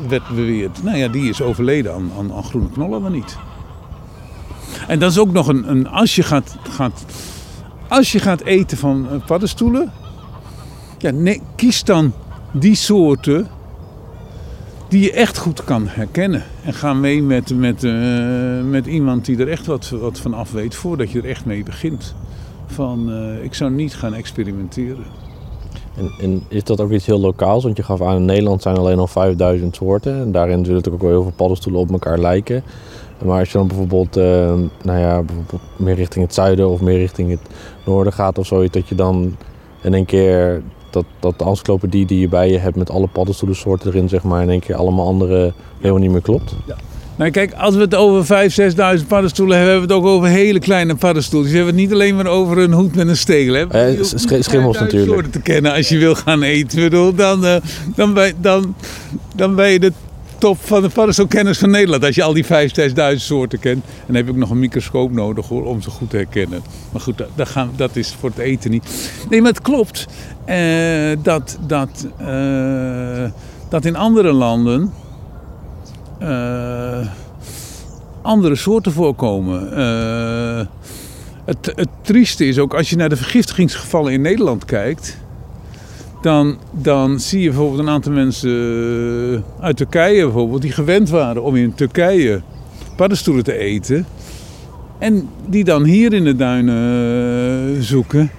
[0.08, 0.82] werd beweerd.
[0.82, 3.36] Nou ja, die is overleden aan, aan, aan groene knollamaniet.
[4.86, 7.04] En dat is ook nog een, een als, je gaat, gaat,
[7.88, 9.92] als je gaat eten van eh, paddenstoelen,
[10.98, 12.12] ja, kies dan
[12.52, 13.48] die soorten
[14.88, 16.44] die je echt goed kan herkennen.
[16.64, 20.52] En ga mee met, met, uh, met iemand die er echt wat, wat van af
[20.52, 22.14] weet voordat je er echt mee begint.
[22.70, 25.04] Van uh, ik zou niet gaan experimenteren.
[25.96, 27.64] En, en, is dat ook iets heel lokaals?
[27.64, 30.20] Want je gaf aan in Nederland zijn alleen al 5000 soorten.
[30.20, 32.62] En daarin zullen natuurlijk ook wel heel veel paddenstoelen op elkaar lijken.
[33.24, 34.24] Maar als je dan bijvoorbeeld, uh,
[34.82, 37.40] nou ja, bijvoorbeeld meer richting het zuiden of meer richting het
[37.84, 39.36] noorden gaat of zoiets, dat je dan
[39.82, 43.88] in één keer dat, dat de encyclopedie die je bij je hebt met alle paddenstoelensoorten
[43.88, 46.54] erin, zeg maar, in één keer allemaal andere helemaal niet meer klopt.
[46.66, 46.76] Ja.
[47.20, 50.28] Nou kijk, als we het over 5.000, 6.000 paddenstoelen hebben, hebben we het ook over
[50.28, 51.50] hele kleine paddenstoeltjes.
[51.50, 53.54] We hebben het niet alleen maar over een hoed met een stegel.
[53.54, 53.66] Hè?
[53.66, 54.04] Eh,
[54.40, 55.12] schimmels natuurlijk.
[55.12, 56.80] soorten te kennen als je wil gaan eten.
[56.80, 57.56] Bedoel, dan, uh,
[57.94, 58.74] dan, ben, dan,
[59.34, 59.92] dan ben je de
[60.38, 62.04] top van de paddenstoelkenners van Nederland.
[62.04, 63.84] Als je al die 5.000, 6.000 soorten kent.
[63.84, 66.62] En dan heb ik nog een microscoop nodig hoor, om ze goed te herkennen.
[66.92, 69.10] Maar goed, dat, gaan, dat is voor het eten niet.
[69.30, 70.06] Nee, maar het klopt
[70.48, 73.24] uh, dat, dat, uh,
[73.68, 74.92] dat in andere landen
[78.22, 79.68] andere soorten voorkomen.
[81.44, 85.18] het, het trieste is ook als je naar de vergiftigingsgevallen in Nederland kijkt.
[86.22, 91.56] Dan, dan zie je bijvoorbeeld een aantal mensen uit Turkije bijvoorbeeld, die gewend waren om
[91.56, 92.42] in Turkije
[92.96, 94.06] paddenstoelen te eten.
[94.98, 98.30] En die dan hier in de duinen zoeken.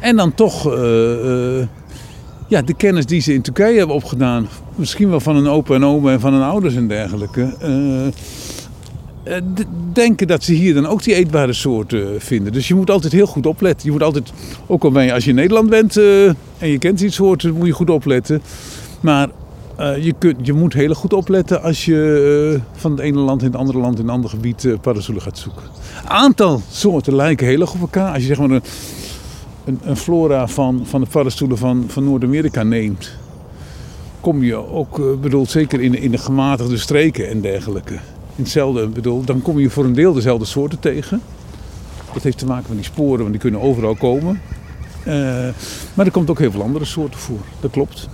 [0.00, 0.64] En dan toch
[2.46, 5.84] ja, de kennis die ze in Turkije hebben opgedaan, misschien wel van hun opa en
[5.84, 9.36] oma en van hun ouders en dergelijke, uh,
[9.92, 12.52] denken dat ze hier dan ook die eetbare soorten vinden.
[12.52, 13.86] Dus je moet altijd heel goed opletten.
[13.86, 14.32] Je moet altijd,
[14.66, 17.66] ook al ben je als je in Nederland bent en je kent die soorten, moet
[17.66, 18.42] je goed opletten.
[19.00, 19.28] Maar
[20.00, 23.56] je, kunt, je moet heel goed opletten als je van het ene land in het
[23.56, 25.62] andere land in een ander gebied paddenstoelen gaat zoeken.
[26.04, 28.12] Aantal soorten lijken heel erg op elkaar.
[28.12, 28.62] Als je zeg maar een,
[29.64, 33.16] een, een, flora van, van de paddenstoelen van, van Noord-Amerika neemt,
[34.20, 37.94] kom je ook, uh, bedoel, zeker in, in de gematigde streken en dergelijke.
[38.36, 41.20] In hetzelfde, bedoel, dan kom je voor een deel dezelfde soorten tegen.
[42.12, 44.40] Dat heeft te maken met die sporen, want die kunnen overal komen.
[45.06, 45.14] Uh,
[45.94, 48.08] maar er komt ook heel veel andere soorten voor, dat klopt.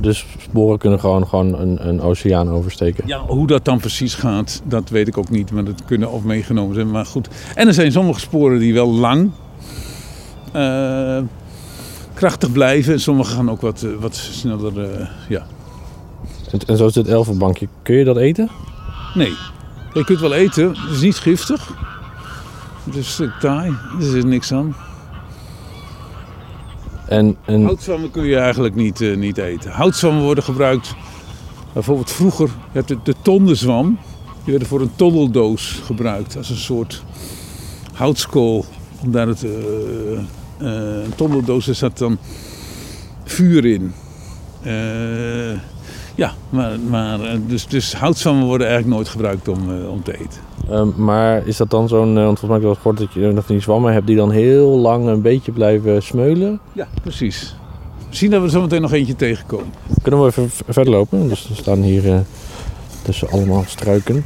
[0.00, 3.06] Dus sporen kunnen gewoon, gewoon een, een oceaan oversteken?
[3.06, 5.50] Ja, hoe dat dan precies gaat, dat weet ik ook niet.
[5.50, 6.90] Maar dat kunnen ook meegenomen zijn.
[6.90, 7.28] Maar goed.
[7.54, 9.30] En er zijn sommige sporen die wel lang
[10.54, 11.18] uh,
[12.14, 13.00] krachtig blijven.
[13.00, 15.46] Sommige gaan ook wat, wat sneller, uh, ja.
[16.50, 18.50] En, en zoals dit elfenbankje, kun je dat eten?
[19.14, 19.32] Nee.
[19.92, 21.74] Je kunt wel eten, het is niet giftig.
[22.84, 24.76] Het is een stuk taai, er is niks aan.
[27.08, 27.64] En, en...
[27.64, 29.70] Houtzwammen kun je eigenlijk niet, uh, niet eten.
[29.70, 30.94] Houtzwammen worden gebruikt,
[31.72, 33.98] bijvoorbeeld vroeger, je hebt de, de tondenzwam.
[34.44, 37.02] Die werden voor een tondeldoos gebruikt als een soort
[37.92, 38.64] houtskool.
[39.06, 42.18] Om daar het, uh, uh, een tondeldoos, er zat dan
[43.24, 43.92] vuur in.
[44.66, 45.58] Uh,
[46.14, 50.40] ja, maar, maar dus, dus houtzwammen worden eigenlijk nooit gebruikt om, om te eten.
[50.70, 53.46] Um, maar is dat dan zo'n, want volgens mij heb ik wel dat je nog
[53.46, 56.60] die zwammen hebt die dan heel lang een beetje blijven smeulen?
[56.72, 57.56] Ja, precies.
[58.08, 59.72] Misschien dat we er zo meteen nog eentje tegenkomen.
[60.02, 61.28] Kunnen we even verder lopen?
[61.28, 62.18] Dus we staan hier uh,
[63.02, 64.24] tussen allemaal struiken.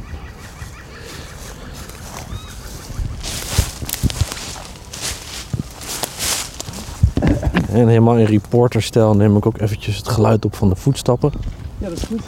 [7.71, 11.31] En helemaal in reporterstijl neem ik ook eventjes het geluid op van de voetstappen.
[11.77, 12.21] Ja, dat is goed.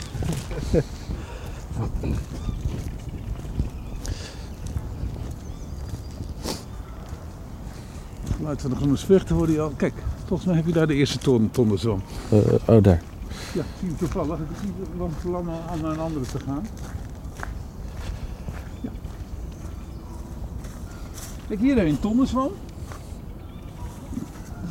[8.36, 9.74] geluid van de groene zwichten hoor je al.
[9.78, 9.94] Kijk,
[10.26, 12.02] volgens mij heb je daar de eerste ton, tonnenzwam.
[12.34, 13.02] Uh, oh, daar.
[13.54, 14.40] Ja, zie je toevallig.
[14.40, 16.68] Ik zie langs de aan naar een andere te gaan.
[18.82, 18.90] Ja.
[21.48, 22.52] Kijk, hier heb je een tonnenzwam.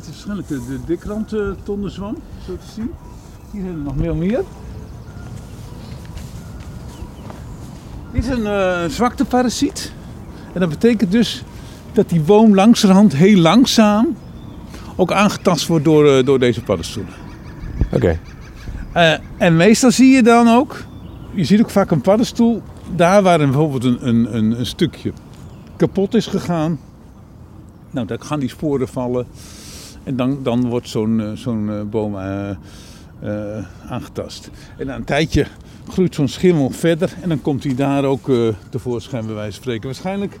[0.05, 2.91] Dit is waarschijnlijk de, de dikrand uh, tonnenzwam, zo te zien.
[3.51, 4.43] Hier hebben we nog veel meer.
[8.11, 9.93] Dit is een uh, zwakteparasiet.
[10.53, 11.43] En dat betekent dus
[11.91, 14.17] dat die boom langzamerhand heel langzaam
[14.95, 17.13] ook aangetast wordt door, uh, door deze paddenstoelen.
[17.85, 17.95] Oké.
[17.95, 18.19] Okay.
[18.93, 20.83] Eh, en meestal zie je dan ook,
[21.33, 22.61] je ziet ook vaak een paddenstoel,
[22.95, 25.13] daar waar een, bijvoorbeeld een, een, een, een stukje
[25.77, 26.79] kapot is gegaan.
[27.91, 29.27] Nou, dan gaan die sporen vallen.
[30.03, 32.49] En dan, dan wordt zo'n eh, zo'n eh, boom eh,
[33.89, 34.49] aangetast.
[34.77, 35.45] En na een tijdje
[35.89, 37.13] groeit zo'n schimmel verder.
[37.21, 38.29] En dan komt hij daar ook
[38.69, 39.85] tevoorschijn, bij wijze van spreken.
[39.85, 40.39] Waarschijnlijk,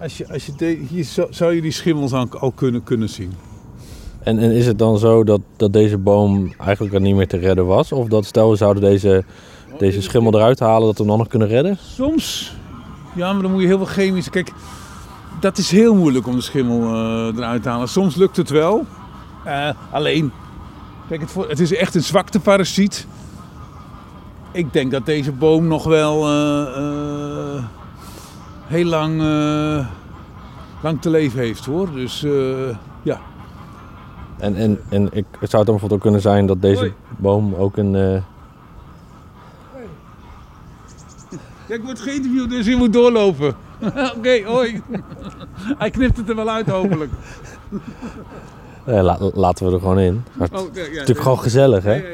[0.00, 3.08] als je, als je de- hier zou, zou je die schimmels al, al kunnen, kunnen
[3.08, 3.32] zien.
[4.22, 7.36] En, en is het dan zo dat, dat deze boom eigenlijk al niet meer te
[7.36, 7.92] redden was?
[7.92, 9.24] Of dat stel we zouden deze,
[9.78, 11.76] deze schimmel eruit halen, dat we hem dan nog kunnen redden?
[11.80, 12.54] Soms,
[13.14, 14.30] ja, maar dan moet je heel veel chemische.
[14.30, 14.52] Kijk,
[15.42, 17.88] dat is heel moeilijk om de schimmel eh, eruit te halen.
[17.88, 18.86] Soms lukt het wel.
[19.44, 20.32] Eh, alleen,
[21.08, 23.06] kijk, het, het is echt een zwakteparasiet.
[24.52, 27.64] Ik denk dat deze boom nog wel eh,
[28.66, 29.22] heel lang,
[30.82, 31.92] lang te leven heeft hoor.
[31.92, 32.26] Dus
[33.02, 33.20] ja.
[34.38, 36.92] En, en, en ik, het zou dan bijvoorbeeld ook kunnen zijn dat deze Hoi.
[37.18, 37.92] boom ook een...
[41.66, 43.54] Ja, ik word geïnterviewd, dus je moet doorlopen.
[44.16, 44.82] Oké, hoi.
[45.78, 47.10] Hij knipt het er wel uit hopelijk.
[48.84, 50.22] la- laten we er gewoon in.
[50.32, 52.04] Maar het Oh, ja, is ja, natuurlijk gewoon gezellig, hè?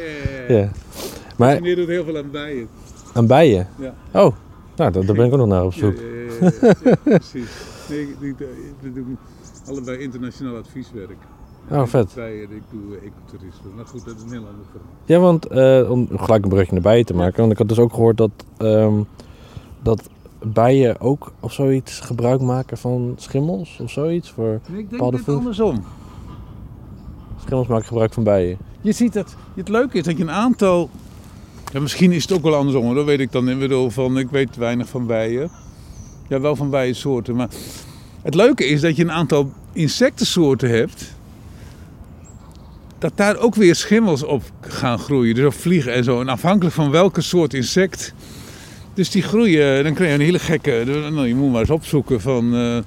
[0.49, 0.71] Ja.
[1.37, 2.69] Maar Meneer doet heel veel aan bijen.
[3.15, 3.69] aan bijen?
[3.77, 3.95] Ja.
[4.13, 4.35] Oh,
[4.77, 5.95] nou, daar, daar ben ik ook nog naar op zoek.
[7.05, 7.51] precies.
[7.89, 8.47] Nee, ik- ik-
[8.81, 9.19] we doen
[9.69, 11.17] allebei internationaal advieswerk.
[11.71, 12.13] Oh, vet.
[12.15, 13.71] Bijen, ik doe eh, ecotourisme.
[13.77, 14.91] Maar goed, dat is een heel ander verhaal.
[15.05, 17.41] Ja, want eh, om gelijk een brugje naar bijen te maken.
[17.41, 18.95] Want ik had dus ook gehoord dat, ehm,
[19.83, 20.09] dat
[20.43, 24.31] bijen ook of zoiets gebruik maken van schimmels of zoiets.
[24.31, 25.85] Voor Nee, ik denk dit andersom.
[27.41, 28.59] schimmels maken gebruik van bijen.
[28.81, 30.91] Je ziet dat, het leuke is dat je een aantal...
[31.73, 33.59] Ja, misschien is het ook wel andersom, hoor, dat weet ik dan.
[33.59, 35.51] Bedoel, van, ik weet weinig van bijen.
[36.29, 37.37] Ja, wel van bijensoorten.
[37.37, 37.49] Maar
[38.23, 41.15] het leuke is dat je een aantal insectensoorten hebt...
[42.99, 45.35] dat daar ook weer schimmels op gaan groeien.
[45.35, 46.21] Dus op vliegen en zo.
[46.21, 48.15] En afhankelijk van welke soort insect...
[48.99, 50.83] Dus die groeien, dan krijg je een hele gekke...
[50.87, 52.55] Nou, je moet maar eens opzoeken van...
[52.55, 52.79] eh,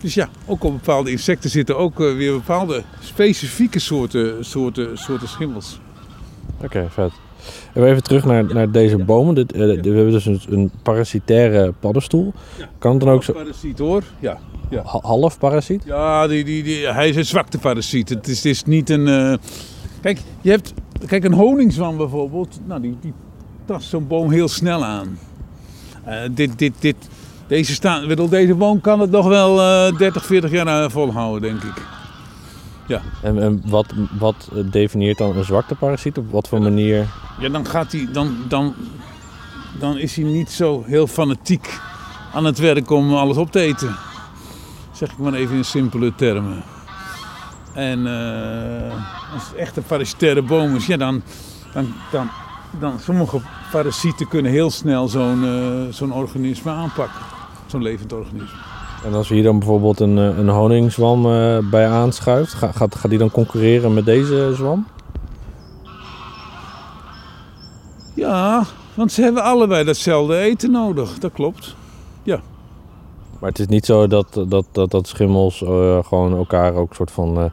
[0.00, 5.28] dus ja, ook op bepaalde insecten zitten ook eh, weer bepaalde specifieke soorten, soorten, soorten
[5.28, 5.80] schimmels.
[6.62, 7.10] Oké, vet.
[7.74, 9.34] En even terug naar, naar deze bomen.
[9.34, 12.32] Dit, eh, we hebben dus een, een parasitaire paddenstoel.
[12.78, 14.02] Kan het dan ook zo Parasiet hoor.
[14.20, 14.38] Ja,
[14.70, 15.82] ha- half parasiet?
[15.86, 18.08] ja die, die, die, hij is een zwakte parasiet.
[18.08, 19.38] Het is, het is niet een...
[20.00, 20.72] Kijk, je hebt...
[21.06, 22.60] Kijk, een honingswam bijvoorbeeld.
[22.66, 23.12] Nou, die, die
[23.64, 25.18] tast zo'n boom heel snel aan.
[26.06, 26.96] Eh, dit, dit, dit,
[27.46, 31.42] deze, staan, bedoel, deze boom kan het nog wel eh 30, 40 jaar eh, volhouden,
[31.42, 31.84] denk ik.
[33.22, 36.18] En, en wat, wat eh, definieert dan een zwakte parasiet?
[36.18, 37.06] Op wat voor manier?
[37.40, 38.74] Ja, dan gaat hij, dan, dan,
[39.78, 41.80] dan is hij niet zo heel fanatiek
[42.32, 43.96] aan het werk om alles op te eten.
[44.92, 46.62] Zeg ik maar even in simpele termen.
[47.74, 48.92] En eh,
[49.32, 51.22] als het echt een parasitaire boom is, ja, dan,
[51.72, 52.30] dan, dan,
[52.80, 53.38] dan sommige
[53.72, 57.20] parasieten kunnen heel snel zo'n eh, zo'n organisme aanpakken.
[57.66, 58.58] Zo'n levend organisme.
[59.04, 62.94] En als we hier dan bijvoorbeeld een, eh, een honingswam eh, bij aanschuift, ga- gaat,
[62.94, 64.86] gaat die dan concurreren met deze zwam?
[68.14, 71.18] Ja, want ze hebben allebei datzelfde eten nodig.
[71.18, 71.76] Dat klopt.
[73.40, 75.58] Maar het is niet zo dat, dat, dat, dat schimmels
[76.06, 77.50] gewoon elkaar ook soort van,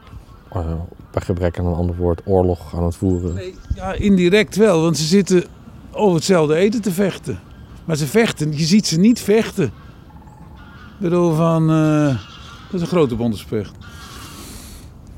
[1.14, 3.34] bij gebrek aan een ander woord, oorlog aan het voeren.
[3.34, 5.44] Nee, ja, indirect wel, want ze zitten
[5.92, 7.38] over hetzelfde eten te vechten.
[7.84, 9.64] Maar ze vechten, je ziet ze niet vechten.
[9.64, 13.72] Ik bedoel van, eh, dat is een grote bondspecht.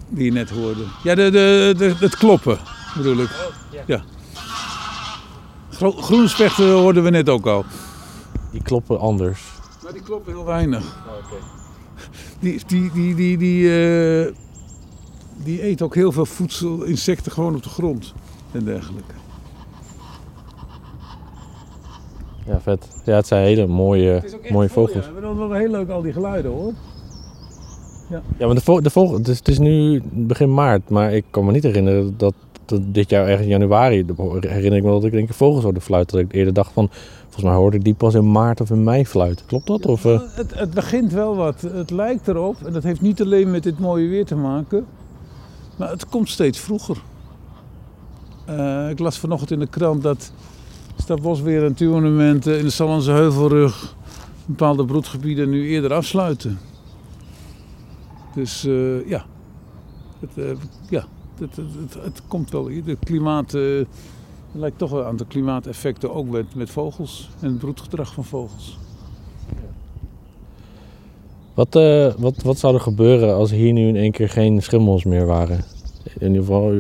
[0.09, 0.83] Die je net hoorde.
[1.03, 2.59] Ja, de, de, de, het kloppen
[2.97, 3.31] bedoel ik.
[3.87, 4.03] ja.
[5.71, 7.65] Gro- groene spechten hoorden we net ook al.
[8.53, 9.41] Die kloppen anders.
[9.83, 10.97] Maar die kloppen heel weinig.
[12.41, 13.69] Die, die, die, die, die,
[14.27, 14.33] eh,
[15.45, 18.13] die eet ook heel veel voedsel, insecten gewoon op de grond
[18.53, 19.15] en dergelijke.
[22.47, 22.89] Ja, vet.
[23.05, 25.05] Ja, het zijn hele mooie, mooie vogels.
[25.15, 26.73] Ja, dat wel heel leuk al die geluiden hoor.
[28.39, 31.25] Ja, maar de, vo de vogel, het, is, het is nu begin maart, maar ik
[31.31, 32.35] kan me niet herinneren dat,
[32.65, 35.63] dat dit jaar ergens in januari, de- herinner ik me dat ik denk ik vogels
[35.65, 36.17] hoorde fluiten.
[36.17, 36.89] Dat ik eerder dacht van,
[37.23, 39.47] volgens mij hoorde ik die pas in maart of in mei fluiten.
[39.47, 39.87] Klopt dat?
[39.87, 40.21] Of, eh?
[40.35, 41.61] Het, het begint wel wat.
[41.61, 44.87] Het lijkt erop, en dat heeft niet alleen met dit mooie weer te maken,
[45.77, 46.97] maar het komt steeds vroeger.
[48.45, 50.33] Eh, ik las vanochtend in de krant dat
[50.97, 53.95] Stadbos weer een natuurmonument in de Sallandse Heuvelrug
[54.45, 56.59] bepaalde broedgebieden nu eerder afsluiten.
[58.35, 59.25] Dus eh, ja,
[60.21, 60.57] het, eh,
[60.89, 61.05] ja
[61.39, 62.65] het, het, het, het komt wel.
[62.65, 63.85] De klimaat, eh,
[64.53, 68.79] lijkt toch wel aan de klimaateffecten ook met, met vogels en het broedgedrag van vogels.
[71.57, 75.05] Wat, eh, wat, wat zou er gebeuren als hier nu in één keer geen schimmels
[75.05, 75.65] meer waren?
[76.19, 76.73] In ieder geval,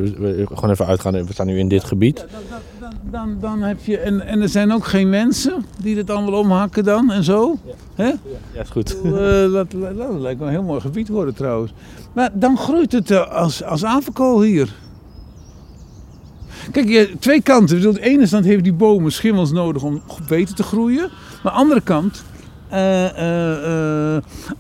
[0.55, 1.13] gewoon even uitgaan.
[1.13, 2.19] We staan nu in dit gebied.
[2.19, 5.95] Ja, dan, dan, dan, dan, heb je, en, en er zijn ook geen mensen die
[5.95, 7.59] dit allemaal omhakken dan en zo.
[7.95, 8.07] Hè?
[8.07, 9.01] Ja, is goed.
[9.03, 9.13] Eh,
[9.53, 11.73] dat, dat, dat lijkt me een heel mooi gebied worden trouwens.
[12.13, 14.75] Maar dan groeit het eh, als, als apenkool hier.
[16.73, 17.77] Kijk, je, twee kanten.
[17.77, 21.11] Ik bedoel, aan de ene kant heeft die bomen schimmels nodig om beter te groeien.
[21.43, 22.25] Maar aan de andere kant,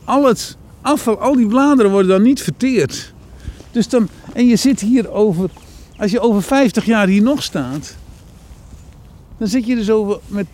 [0.04, 3.12] al het afval, al die bladeren worden dan niet verteerd.
[3.70, 5.50] Dus dan, en je zit hier over,
[5.98, 7.96] als je over 50 jaar hier nog staat,
[9.38, 10.46] dan zit je dus over met,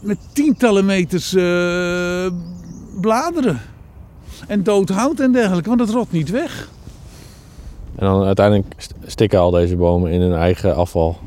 [0.00, 2.26] met tientallen meters eh,
[3.00, 3.60] bladeren.
[4.46, 6.68] En dood hout en dergelijke, want dat rot niet weg.
[7.94, 11.18] En dan uiteindelijk st- stikken al deze bomen in hun eigen afval.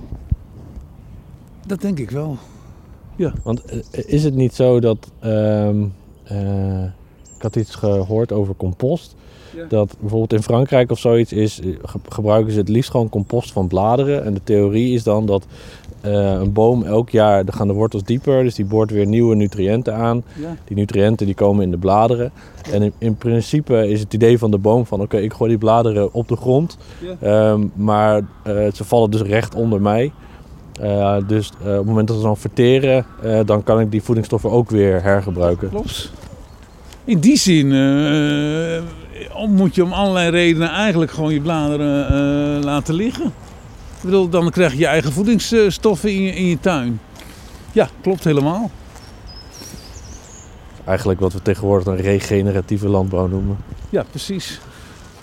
[1.66, 2.38] Dat denk ik wel.
[3.44, 5.12] Want eh, is het niet zo dat.
[5.20, 5.76] ehm,
[6.24, 6.84] eh,
[7.36, 9.16] ik had iets gehoord over compost.
[9.56, 9.66] Ja.
[9.70, 13.52] Dat bijvoorbeeld in Frankrijk of zoiets is, eh, ge- gebruiken ze het liefst gewoon compost
[13.52, 14.24] van bladeren.
[14.26, 15.46] En de theorie is dan dat
[16.02, 19.96] een boom elk jaar, dan gaan de wortels dieper, dus die boort weer nieuwe nutriënten
[19.96, 20.24] aan.
[20.42, 20.56] Ja.
[20.66, 22.32] Die nutriënten die komen in de bladeren.
[22.72, 25.60] En in, in principe is het idee van de boom van oké, ik gooi die
[25.60, 26.78] bladeren op de grond.
[27.02, 27.16] Ja.
[27.52, 28.22] Ehm, maar
[28.74, 30.12] ze vallen dus recht onder mij.
[30.80, 34.04] Eh, dus eh, op het moment dat ze dan verteren, eh, dan kan ik die
[34.04, 35.70] voedingsstoffen ook weer hergebruiken.
[35.70, 36.12] Klopt.
[37.04, 37.68] In die zin
[39.48, 43.26] moet je om allerlei redenen eigenlijk gewoon je bladeren laten liggen.
[43.98, 47.00] Ik bedoel, dan krijg je je eigen voedingsstoffen in je, in je tuin.
[47.72, 48.72] Ja, klopt helemaal.
[50.86, 53.58] Eigenlijk wat we tegenwoordig een regeneratieve landbouw noemen.
[53.90, 54.60] Ja, precies.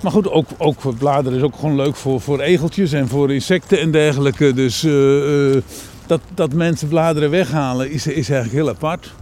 [0.01, 3.81] Maar goed, ook, ook bladeren is ook gewoon leuk voor, voor egeltjes en voor insecten
[3.81, 4.53] en dergelijke.
[4.53, 5.63] Dus eh, eh,
[6.07, 9.13] dat, dat mensen bladeren weghalen is, is eigenlijk heel apart.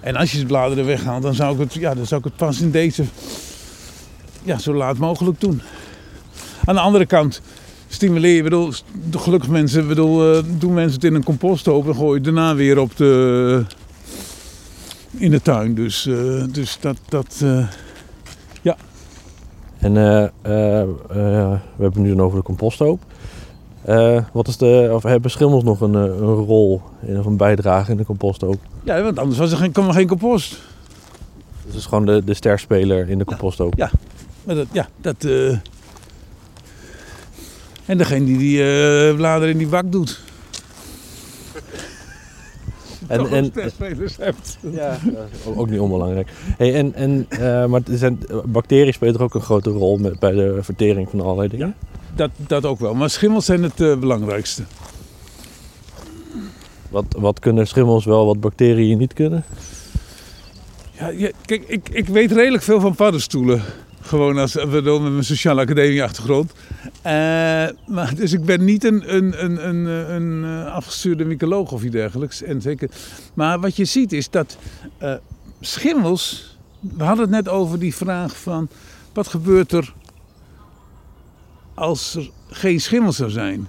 [0.00, 2.36] En als je de bladeren weghaalt, dan zou ik het, ja, dan zou ik het
[2.36, 3.04] pas in deze,
[4.42, 5.62] ja, zo laat mogelijk doen.
[6.64, 7.40] Aan de andere kant
[7.88, 8.72] stimuleer je, bedoel,
[9.10, 12.78] gelukkig mensen, bedoel, eh, doen mensen het in een composthoop en gooien het daarna weer
[12.78, 13.64] op de,
[15.10, 15.74] in de tuin.
[15.74, 16.08] Dus,
[16.50, 17.44] dus dat, dat
[19.86, 23.02] En eh, eh, eh, we hebben het nu dan over de composthoop.
[23.82, 27.90] Eh, wat is de, of hebben schimmels nog een, een rol in, of een bijdrage
[27.90, 28.56] in de composthoop?
[28.82, 30.50] Ja, want anders was er geen, kwam er geen compost.
[30.50, 30.58] Dus
[31.66, 33.74] het is gewoon de, de sterspeler in de composthoop.
[33.76, 33.90] Ja.
[34.44, 35.24] Maar dat, ja, dat...
[37.86, 40.20] En degene die die bladeren in die bak doet.
[43.08, 44.58] En, Toch en, ook testspelers hebt.
[44.70, 44.98] Ja,
[45.56, 46.28] ook niet onbelangrijk.
[46.56, 50.32] Hey, en, en, eh, maar zijn, bacteriën spelen er ook een grote rol met, bij
[50.32, 51.74] de vertering van allerlei dingen.
[52.14, 52.94] Dat, dat ook wel.
[52.94, 54.62] Maar schimmels zijn het eh, belangrijkste.
[56.90, 59.44] Wat, wat kunnen schimmels wel, wat bacteriën niet kunnen?
[60.98, 63.62] Ja, kijk, ik, ik weet redelijk veel van paddenstoelen.
[64.06, 66.52] Gewoon als, bedoel, met mijn sociale academie achtergrond.
[67.02, 67.12] Eh,
[67.86, 71.92] maar, dus ik ben niet een, een, een, een, een, eh, afgestuurde mycoloog of iets
[71.92, 72.42] dergelijks.
[72.42, 72.90] En zeker.
[73.34, 74.56] Maar wat je ziet is dat
[74.98, 75.14] eh,
[75.60, 76.54] schimmels...
[76.80, 78.68] We hadden het net over die vraag van...
[79.12, 79.92] Wat gebeurt er
[81.74, 83.68] als er geen schimmel zou zijn?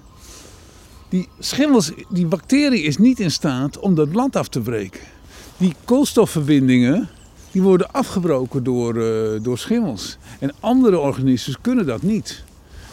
[1.08, 5.00] Die schimmels, die bacterie is niet in staat om dat blad af te breken.
[5.56, 7.08] Die koolstofverbindingen
[7.50, 10.18] die worden afgebroken door, eh, door schimmels.
[10.38, 12.42] En andere organismen kunnen dat niet.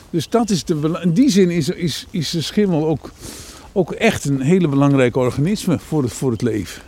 [0.09, 3.11] Dus dat is de, in die zin is, is, is de schimmel ook,
[3.71, 6.81] ook echt een hele belangrijke organisme voor het, voor het leven.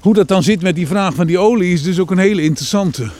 [0.00, 2.42] Hoe dat dan zit met die vraag van die olie is dus ook een hele
[2.42, 3.10] interessante.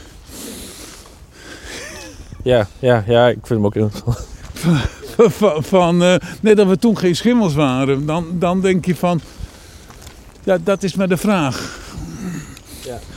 [2.43, 4.27] Ja, ja, ja, ik vind hem ook interessant.
[5.39, 9.21] van, van eh, net dat we toen geen schimmels waren, dan, dan denk je van,
[10.45, 11.84] ja, dat is maar de vraag.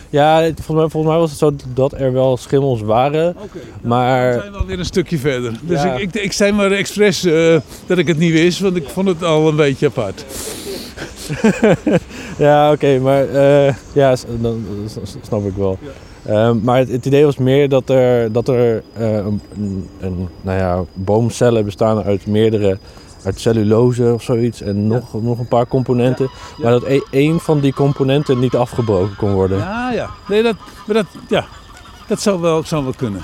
[0.09, 3.35] Ja, het- volgens mij, volgens mij was het zo dat er wel schimmels waren.
[3.81, 5.53] Maar- we zijn wel weer een stukje verder.
[5.61, 5.93] Dus Ja.
[5.93, 9.07] ik, ik, ik zei maar expres eh, dat ik het niet wist, want ik vond
[9.07, 10.25] het al een beetje apart.
[12.37, 14.63] Ja, oké, maar eh, ja, dan,
[15.23, 15.77] snap ik wel.
[16.25, 19.41] Ehm, maar het, het idee was meer dat er, dat er eh, een,
[19.99, 22.77] een, nou ja, boomcellen bestaan uit meerdere,
[23.23, 26.29] uit cellulose of zoiets en nog, nog een paar componenten.
[26.57, 29.57] Maar dat e- één van die componenten niet afgebroken kon worden.
[29.57, 30.09] Ja, ja.
[30.27, 30.55] Nee, dat,
[30.85, 31.45] maar dat, ja,
[32.07, 33.21] dat zou wel, zou wel kunnen.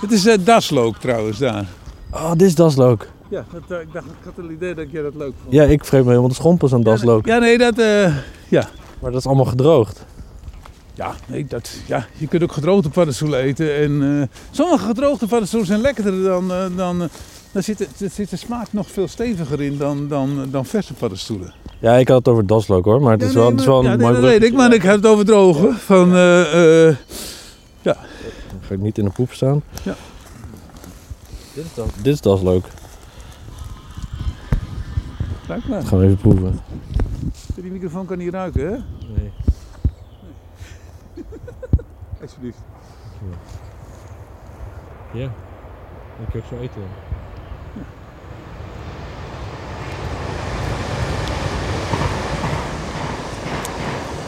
[0.00, 1.64] Het is eh daslook trouwens daar.
[2.10, 3.06] Oh, dit is daslook.
[3.28, 5.54] Ja, dat, eh, ik dacht, ik had het idee dat jij dat leuk vond.
[5.54, 7.26] Ja, ik vreet me helemaal de schompers aan daslook.
[7.26, 8.14] Ja, nee, dat, eh,
[9.00, 10.04] Maar dat is allemaal gedroogd.
[10.94, 13.76] ja, nee, dat, ja, je kunt ook gedroogde paddenstoelen eten.
[13.76, 17.08] En, sommige gedroogde paddenstoelen zijn lekkerder dan, dan
[17.52, 21.52] daar zit, er zit de smaak nog veel steviger in dan, dan, dan verse paddenstoelen.
[21.78, 23.66] Ja, ik had het over daslook hoor, maar het is Ja, wel, nee, het is
[23.66, 25.74] wel een ja, nee, mooi dat weet ik, maar ik heb het over drogen.
[25.74, 26.96] Van, eh, eh,
[28.70, 29.62] Ga ik niet in de poep staan.
[31.54, 31.70] Dit is,
[32.02, 32.66] dit is dat leuk.
[35.46, 35.78] Ruik maar.
[35.78, 36.60] Dat gaan we even proeven.
[37.54, 38.70] Die microfoon kan niet ruiken, hè?
[39.14, 39.32] Nee.
[42.22, 42.58] Alsjeblieft.
[45.12, 45.30] Ja.
[46.16, 46.82] Kun je ook zo eten.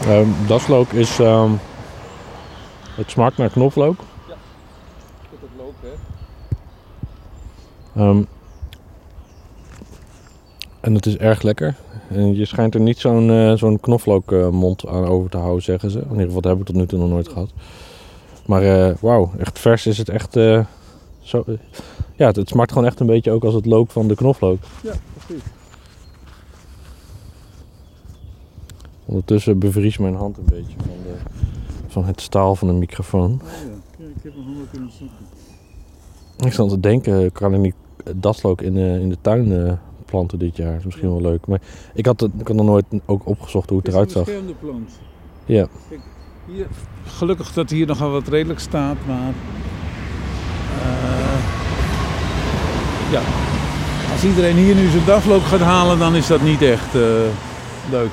[0.07, 1.19] Ehm daslook is...
[1.19, 1.51] ehm,
[2.95, 3.95] het smaakt naar knoflook.
[4.27, 4.37] Dat
[5.41, 5.91] het
[7.93, 8.01] hè?
[8.01, 8.23] Ehm,
[10.79, 11.75] en het is erg lekker.
[12.09, 15.99] En je schijnt er niet zo'n eh, zo'n knoflookmond aan over te houden, zeggen ze.
[15.99, 17.49] In ieder geval, dat heb ik tot nu toe nog nooit gehad.
[18.45, 20.35] Maar eh, wauw, echt vers is het echt...
[20.35, 20.65] eh,
[21.21, 21.43] zo,
[22.15, 24.59] ja, het, het smaakt gewoon echt een beetje ook als het look van de knoflook.
[24.83, 25.43] Ja, precies.
[29.13, 31.15] Ondertussen bevries mijn hand een beetje van, de,
[31.87, 33.41] van het staal van de microfoon.
[33.43, 33.49] Oh
[33.97, 35.17] ja, ik heb nog honderd kunnen zoeken.
[36.45, 37.75] Ik zat te denken, kan ik niet
[38.15, 39.73] daslook in de, in de tuin eh,
[40.05, 40.69] planten dit jaar?
[40.69, 41.47] Dat is misschien wel leuk.
[41.47, 41.61] Maar
[41.93, 44.25] ik had, het, ik had nog nooit ook opgezocht hoe het eruit zag.
[44.25, 44.99] Het is een beschermde plant.
[45.45, 45.67] Ja.
[46.45, 46.67] Hier,
[47.05, 49.33] gelukkig dat hier nogal wat redelijk staat, maar...
[50.81, 51.39] eh,
[53.11, 53.21] ja,
[54.11, 57.01] als iedereen hier nu zijn dagloop gaat halen, dan is dat niet echt eh,
[57.91, 58.11] leuk.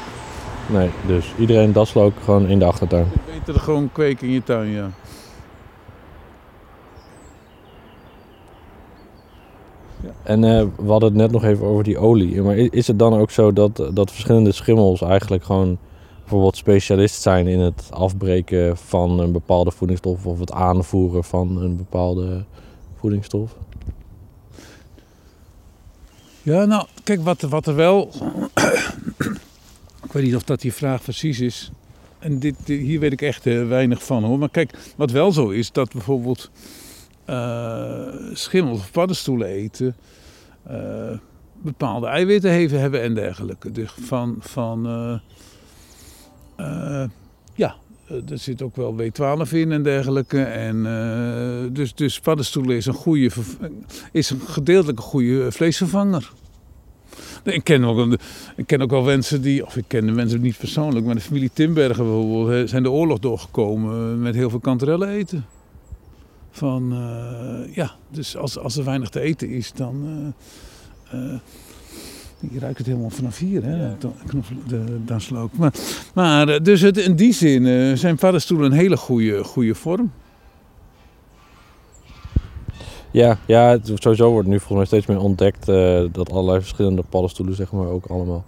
[0.72, 3.06] Nee, dus iedereen daslook gewoon in de achtertuin.
[3.26, 4.90] Beter gewoon kweken in je tuin, ja.
[10.22, 12.42] En eh, we hadden het net nog even over die olie.
[12.42, 15.78] Maar is het dan ook zo dat, dat verschillende schimmels eigenlijk gewoon
[16.20, 21.76] bijvoorbeeld specialist zijn in het afbreken van een bepaalde voedingsstof of het aanvoeren van een
[21.76, 22.44] bepaalde
[22.98, 23.56] voedingsstof?
[26.42, 28.10] Ja, nou, kijk, wat, wat er wel...
[30.10, 31.70] ik weet niet of dat die vraag precies is.
[32.18, 34.38] En dit, hier weet ik echt eh, weinig van, hoor.
[34.38, 36.50] Maar kijk, wat wel zo is, dat bijvoorbeeld...
[37.24, 39.96] eh, schimmels of paddenstoelen eten...
[40.62, 41.18] eh,
[41.62, 43.70] bepaalde eiwitten hebben, hebben en dergelijke.
[43.70, 44.36] Dus van...
[44.40, 44.82] van
[47.54, 47.76] ja,
[48.08, 50.42] er zit ook wel B12 in en dergelijke.
[50.42, 50.82] En,
[51.72, 53.30] dus, dus paddenstoelen is een goede,
[54.12, 56.32] is een gedeeltelijk goede vleesvervanger.
[57.44, 58.16] Ik ken, ook,
[58.56, 61.20] ik ken ook wel mensen die, of ik ken de mensen niet persoonlijk, maar de
[61.20, 65.44] familie Timbergen bijvoorbeeld, zijn de oorlog doorgekomen met heel veel kanterellen eten.
[66.50, 70.04] Van, eh, ja, dus als, als er weinig te eten is, dan...
[71.10, 71.38] eh, eh,
[72.52, 73.86] je ruikt het helemaal vanaf hier, hè?
[73.86, 73.96] Ja.
[74.66, 75.56] De daslook.
[75.56, 75.72] Maar,
[76.14, 80.12] maar eh, dus het, in die zin eh, zijn paddenstoelen een hele goede, goede vorm.
[83.10, 87.02] Ja, ja het, sowieso wordt nu volgens mij steeds meer ontdekt eh, dat allerlei verschillende
[87.08, 88.44] paddenstoelen, zeg maar, ook allemaal.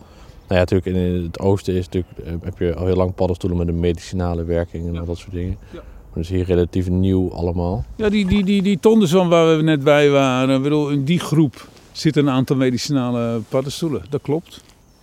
[0.49, 3.59] Nou ja, natuurlijk in het oosten is natuurlijk, eh, heb je al heel lang paddenstoelen
[3.59, 5.01] met een medicinale werking en Ja.
[5.01, 5.57] al dat soort dingen.
[5.71, 5.79] Ja.
[5.79, 7.85] Maar dat is hier relatief nieuw allemaal.
[7.97, 11.19] Ja, die, die, die, die tondenzwam waar we net bij waren, ik bedoel, in die
[11.21, 14.03] groep zitten een aantal medicinale paddenstoelen.
[14.11, 14.61] Dat klopt.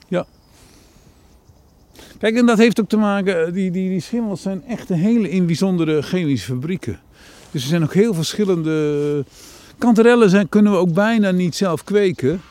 [0.07, 0.25] Ja.
[2.17, 4.97] Kijk, en dat heeft ook te maken, eh, die, die, die schimmels zijn echt een
[4.97, 6.99] hele bijzondere chemische fabrieken.
[7.51, 9.25] Dus er zijn ook heel verschillende...
[9.77, 12.41] Kanterellen zijn, kunnen we ook bijna niet zelf kweken.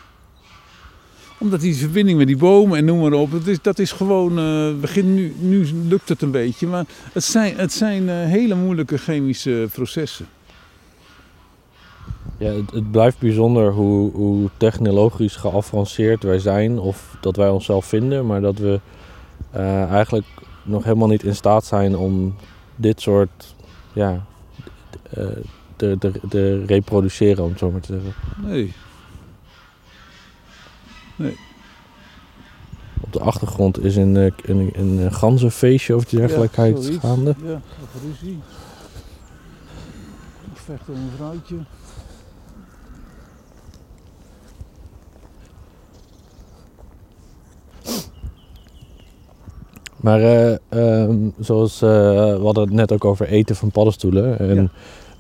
[1.39, 4.39] Omdat die verbinding met die bomen en noem maar op, dat is, dat is gewoon,
[4.39, 6.67] eh, begin nu, nu lukt het een beetje.
[6.67, 10.27] Maar het zijn, het zijn eh, hele moeilijke chemische processen.
[12.39, 18.27] Ja, het, blijft bijzonder hoe, hoe technologisch geavanceerd wij zijn of dat wij onszelf vinden,
[18.27, 18.81] maar dat we
[19.51, 20.27] eh, eigenlijk
[20.63, 22.35] nog helemaal niet in staat zijn om
[22.77, 23.55] dit soort
[23.93, 24.27] ja,
[25.77, 28.15] te, te, te reproduceren, om het zo maar te zeggen.
[28.47, 28.75] Nee.
[33.01, 37.35] Op de achtergrond is een, eh, een, een, een ganzenfeestje of dergelijkheid Ja, gaande.
[37.45, 38.39] Ja, of ruzie.
[40.53, 41.57] Of vechten om een vrouwtje.
[50.01, 54.71] Maar eh, ehm, zoals eh, we hadden het net ook over eten van paddenstoelen en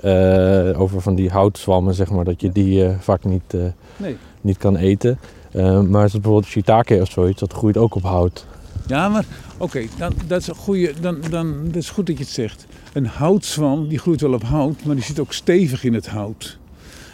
[0.01, 3.55] eh, over van die houtzwammen, zeg maar, dat je die vaak niet,
[3.97, 4.17] Nee.
[4.41, 5.19] niet kan eten.
[5.53, 8.47] Eh, maar is het bijvoorbeeld shiitake of zoiets, dat groeit ook op hout.
[8.87, 9.25] Ja, maar
[9.57, 12.67] oké, dan, dat, is een dan, dan, dat is goed dat je het zegt.
[12.93, 16.59] Een houtzwam die groeit wel op hout, maar die zit ook stevig in het hout.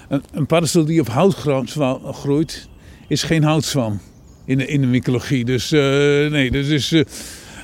[0.09, 1.35] Een, een paddenstoel die op hout
[2.13, 2.69] groeit,
[3.09, 4.01] is geen houtzwam
[4.45, 5.45] in de, in de mycologie.
[5.45, 7.07] Dus nee, dus, dus eh, eh,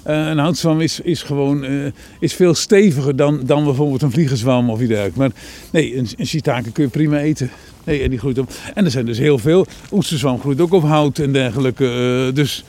[0.03, 4.81] een houtzwam is, is gewoon eh, is veel steviger dan, dan bijvoorbeeld een vliegenzwam of
[4.81, 5.19] iets dergelijks.
[5.19, 5.31] Maar
[5.71, 7.51] nee, een, een kun je prima eten.
[7.85, 8.53] Nee, en die groeit op.
[8.75, 9.67] En er zijn dus heel veel.
[9.93, 11.87] Oesterzwam groeit ook op hout en dergelijke.
[12.29, 12.65] eh, dus,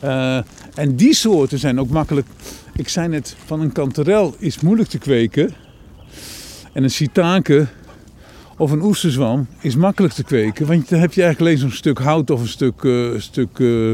[0.00, 0.36] eh,
[0.74, 2.26] en die soorten zijn ook makkelijk.
[2.76, 5.54] Ik zei net, van een kanterel is moeilijk te kweken.
[6.72, 7.66] En een shiitake
[8.56, 10.66] of een oesterzwam is makkelijk te kweken.
[10.66, 13.92] Want dan heb je eigenlijk alleen zo'n stuk hout of een stuk, eh, stuk eh,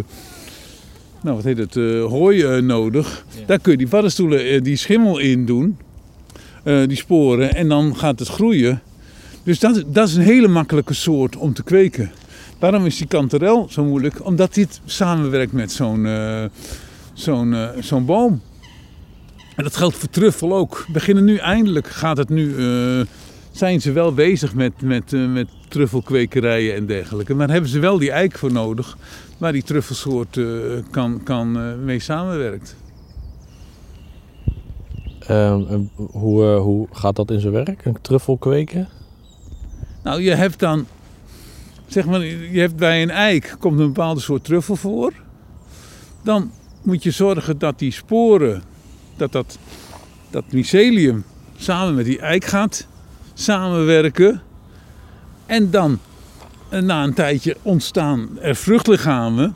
[1.22, 3.24] nou wat heet het, eh, hooi eh, nodig.
[3.46, 5.76] Daar kun je die paddenstoelen, eh, die schimmel in doen.
[6.86, 7.54] die sporen.
[7.54, 8.82] En dan gaat het groeien.
[9.42, 12.12] Dus dat, dat is een hele makkelijke soort om te kweken.
[12.58, 14.26] Daarom is die kanterel zo moeilijk.
[14.26, 16.08] Omdat dit samenwerkt met zo'n
[17.12, 18.40] zo'n zo'n boom.
[19.56, 20.86] En dat geldt voor truffel ook.
[20.92, 22.54] Beginnen nu eindelijk, gaat het nu,
[23.52, 27.34] zijn ze wel bezig met, met, met truffelkwekerijen en dergelijke.
[27.34, 28.96] Maar hebben ze wel die eik voor nodig,
[29.42, 30.44] waar die truffelsoort eh,
[30.90, 32.76] kan, kan eh, mee samenwerkt.
[35.18, 37.84] Ehm, hoe, eh, hoe gaat dat in zijn werk?
[37.84, 38.88] Een truffel kweken?
[40.02, 40.86] Nou, je hebt dan,
[41.86, 45.12] zeg maar, je hebt bij een eik komt een bepaalde soort truffel voor.
[46.22, 46.50] Dan
[46.82, 48.62] moet je zorgen dat die sporen,
[49.16, 49.58] dat dat,
[50.30, 51.24] dat mycelium
[51.56, 52.86] samen met die eik gaat
[53.34, 54.42] samenwerken.
[55.46, 55.98] En dan,
[56.80, 59.54] na een tijdje, ontstaan er vruchtlichamen.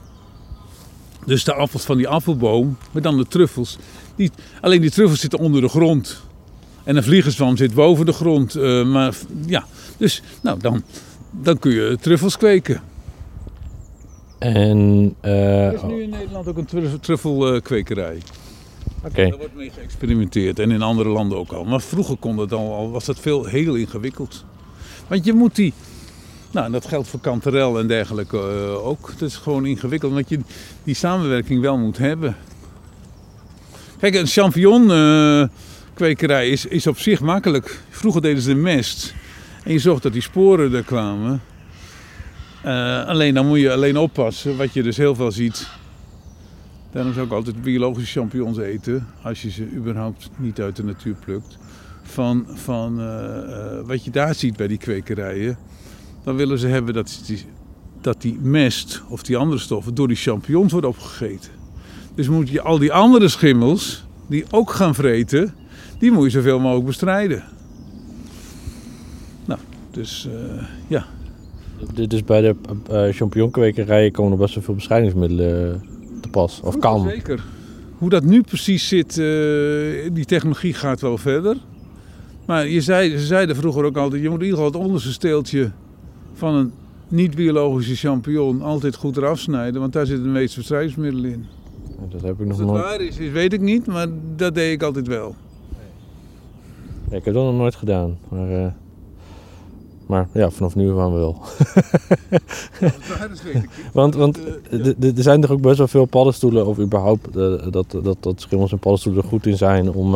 [1.26, 3.78] Dus de appels van die appelboom, maar dan de truffels.
[4.16, 6.22] Die, alleen die truffels zitten onder de grond.
[6.84, 8.54] En een vliegenzwam zit boven de grond.
[8.54, 9.14] eh, maar
[9.46, 9.64] ja,
[9.96, 10.82] dus nou, dan,
[11.30, 12.80] dan kun je truffels kweken.
[14.38, 18.18] En, eh, Er is nu in Nederland ook een truffel- truffelkwekerij.
[19.04, 19.28] oké.
[19.28, 21.64] Daar wordt mee geëxperimenteerd en in andere landen ook al.
[21.64, 24.44] Maar vroeger kon dat al was dat veel heel ingewikkeld.
[25.08, 25.72] Want je moet die,
[26.56, 29.08] nou dat geldt voor kanterel en dergelijke eh, ook.
[29.10, 30.38] Het is gewoon ingewikkeld, omdat je
[30.84, 32.36] die samenwerking wel moet hebben.
[33.98, 35.48] Kijk, een champignon eh,
[35.94, 37.80] kwekerij is, is op zich makkelijk.
[37.90, 39.14] Vroeger deden ze de mest
[39.64, 41.42] en je zorgt dat die sporen er kwamen.
[42.62, 45.68] Eh, alleen dan moet je alleen oppassen, wat je dus heel veel ziet.
[46.92, 51.16] Daarom zou ik altijd biologische champignons eten, als je ze überhaupt niet uit de natuur
[51.24, 51.58] plukt.
[52.02, 52.96] Van, van
[53.86, 55.58] wat je daar ziet bij die kwekerijen,
[56.26, 57.44] dan willen ze hebben dat die,
[58.00, 61.50] dat die mest of die andere stoffen door die champignons wordt opgegeten.
[62.14, 65.54] Dus moet je al die andere schimmels, die ook gaan vreten,
[65.98, 67.44] die moet je zoveel mogelijk bestrijden.
[69.44, 69.60] Nou,
[69.90, 71.06] dus eh, ja.
[72.08, 72.54] Dus bij de
[72.90, 75.80] eh champignonkwekerijen komen er best wel veel bestrijdingsmiddelen eh,
[76.20, 76.60] te pas.
[76.64, 77.08] Of kan.
[77.08, 77.44] Zeker.
[77.98, 79.14] Hoe dat nu precies zit,
[80.14, 81.56] die technologie gaat wel verder.
[82.46, 85.12] Maar je zei, ze zeiden vroeger ook altijd, je moet in ieder geval het onderste
[85.12, 85.70] steeltje
[86.36, 86.72] van een
[87.08, 91.46] niet-biologische champignon altijd goed eraf snijden, want daar zitten de meeste bestrijdingsmiddelen in.
[92.10, 92.82] Dat heb ik Of nog dat nooit.
[92.82, 94.06] waar is, is, weet ik niet, maar
[94.36, 95.34] dat deed ik altijd wel.
[97.10, 98.18] Ja, ik heb dat nog nooit gedaan.
[98.28, 98.66] Maar, eh,
[100.06, 101.42] maar ja, vanaf nu gaan we wel.
[102.80, 103.68] Dat weet ik niet.
[103.92, 104.38] Want, want
[104.70, 108.40] Eh, er zijn toch ook best wel veel paddenstoelen, of überhaupt eh, dat, dat, dat
[108.40, 110.14] schimmels en paddenstoelen er goed in zijn om,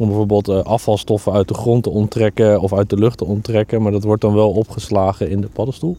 [0.00, 3.82] om bijvoorbeeld eh, afvalstoffen uit de grond te onttrekken of uit de lucht te onttrekken.
[3.82, 5.96] Maar dat wordt dan wel opgeslagen in de paddenstoel.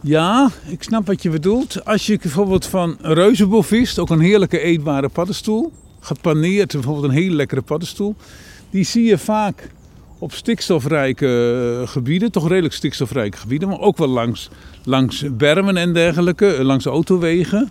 [0.00, 1.84] Ja, ik snap wat je bedoelt.
[1.84, 7.62] Als je bijvoorbeeld van reuzenbovist, ook een heerlijke eetbare paddenstoel, gepaneerd, bijvoorbeeld een hele lekkere
[7.62, 8.14] paddenstoel,
[8.70, 9.70] die zie je vaak
[10.18, 14.50] op stikstofrijke eh, gebieden, toch redelijk stikstofrijke gebieden, maar ook wel langs,
[14.84, 17.70] langs bermen en dergelijke, eh, langs autowegen.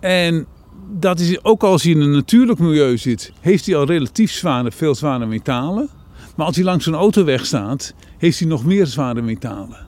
[0.00, 0.46] En
[0.90, 4.72] dat is ook als hij in een natuurlijk milieu zit, heeft hij al relatief zware,
[4.72, 5.88] veel zware metalen.
[6.34, 9.86] Maar als hij langs een autoweg staat, heeft hij nog meer zware metalen.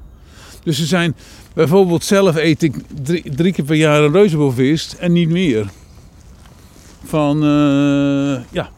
[0.63, 1.17] Dus er zijn,
[1.55, 5.71] bijvoorbeeld zelf eet ik drie, drie keer per jaar een reuzenbovist en niet meer.
[7.05, 8.71] Van, eh, ja.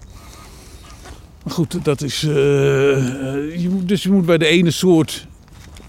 [1.44, 2.34] Maar goed, dat is, eh,
[3.84, 5.26] dus je moet bij de ene soort,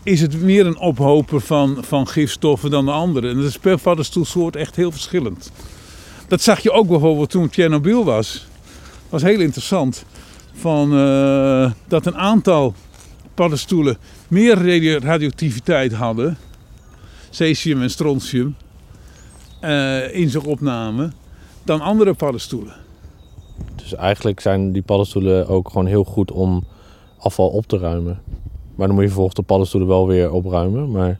[0.03, 3.29] is het meer een ophoper van, van gifstoffen dan de andere.
[3.29, 5.51] En dat is per paddenstoelsoort echt heel verschillend.
[6.34, 8.47] Dat zag je ook bijvoorbeeld toen Tsjernobyl was.
[9.01, 10.05] Dat was heel interessant.
[10.53, 12.73] Van, eh, dat een aantal
[13.34, 16.38] paddenstoelen meer radio- radioactiviteit hadden,
[17.29, 18.55] cesium en strontium,
[19.59, 21.13] eh, in zich opnamen,
[21.63, 22.73] dan andere paddenstoelen.
[23.75, 26.63] Dus eigenlijk zijn die paddenstoelen ook gewoon heel goed om
[27.17, 28.21] afval op te ruimen.
[28.75, 30.91] Maar dan moet je vervolgens de paddenstoelen wel weer opruimen.
[30.91, 31.19] Maar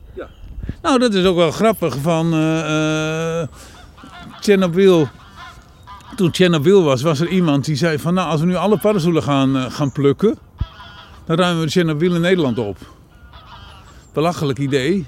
[0.82, 3.44] Nou, dat is ook wel grappig van eh
[4.44, 5.08] Tsjernobyl.
[6.16, 9.24] Toen Tsjernobyl was, was er iemand die zei van nou, als we nu alle paddenstoelen
[9.24, 10.38] gaan, eh, gaan plukken,
[11.26, 12.78] dan ruimen we Tsjernobyl in Nederland op.
[14.14, 15.08] Belachelijk idee.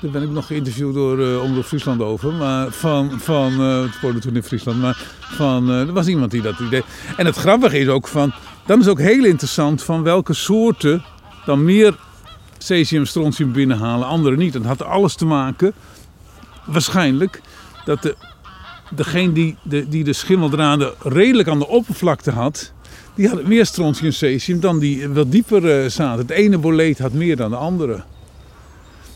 [0.00, 2.32] Daar ben ik nog geïnterviewd door uh, Friesland over.
[2.32, 6.42] Maar van, van eh, het woonde toen in Friesland, maar van, er was iemand die
[6.42, 6.82] dat idee.
[7.16, 8.32] En het grappige is ook van,
[8.66, 11.04] dan is ook heel interessant van welke soorten
[11.44, 11.96] dan meer
[12.58, 14.52] cesium, strontium binnenhalen, andere niet.
[14.52, 15.72] Dat had alles te maken,
[16.64, 17.40] waarschijnlijk,
[17.86, 18.14] dat de,
[18.90, 22.72] degene die de, die de schimmeldraden redelijk aan de oppervlakte had,
[23.14, 26.18] die hadden meer strontium cesium dan die wat dieper eh, zaten.
[26.18, 28.02] Het ene boleet had meer dan de andere.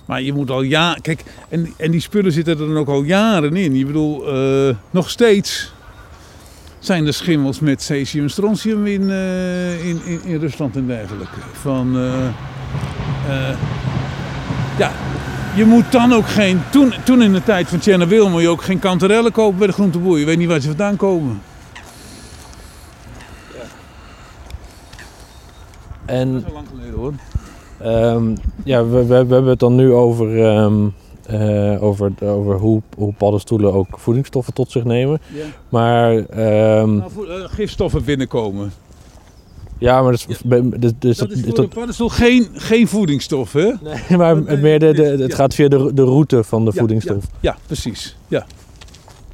[0.06, 3.02] Maar je moet al ja, kijk, en, en die spullen zitten er dan ook al
[3.02, 3.76] jaren in.
[3.76, 5.72] Je bedoel, eh, nog steeds
[6.78, 11.40] zijn er schimmels met cesium en strontium in, eh, in, in, in Rusland en dergelijke.
[11.52, 11.92] Van,
[14.78, 14.92] ja,
[15.55, 18.62] je moet dan ook geen, toen, toen in de tijd van Chernobyl moet je ook
[18.62, 20.18] geen kanterellen kopen bij de groenteboer.
[20.18, 21.40] Je weet niet waar ze vandaan komen.
[26.07, 27.12] En Dat is al lang geleden hoor.
[27.78, 30.86] Ehm, ja, we, we, we hebben het dan nu over, ehm,
[31.26, 35.20] eh, over, over hoe, hoe paddenstoelen ook voedingsstoffen tot zich nemen.
[35.32, 35.44] Ja.
[35.68, 38.72] Maar, ehm, Nou, eh, gifstoffen binnenkomen.
[39.80, 40.36] Ja, maar dat is,
[40.98, 43.72] dus, dus Dat is paddenstoel geen, geen voedingsstof, hè?
[43.82, 45.34] nee, maar meer de, de, het Ja.
[45.36, 47.24] gaat via de, de route van de Ja, voedingsstof.
[47.40, 48.16] Ja, precies.
[48.28, 48.46] Ja.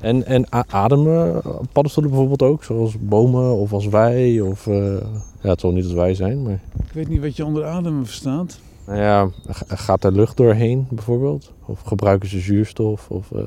[0.01, 1.43] En, en ademen
[1.73, 4.41] paddenstoelen bijvoorbeeld ook, zoals bomen of als wij?
[4.41, 4.95] Of, eh,
[5.43, 8.07] ja, het zal niet als wij zijn, maar Ik weet niet wat je onder ademen
[8.07, 8.59] verstaat.
[8.87, 9.29] nou ja,
[9.69, 11.53] gaat er lucht doorheen bijvoorbeeld?
[11.65, 13.07] Of gebruiken ze zuurstof?
[13.11, 13.41] Of, eh,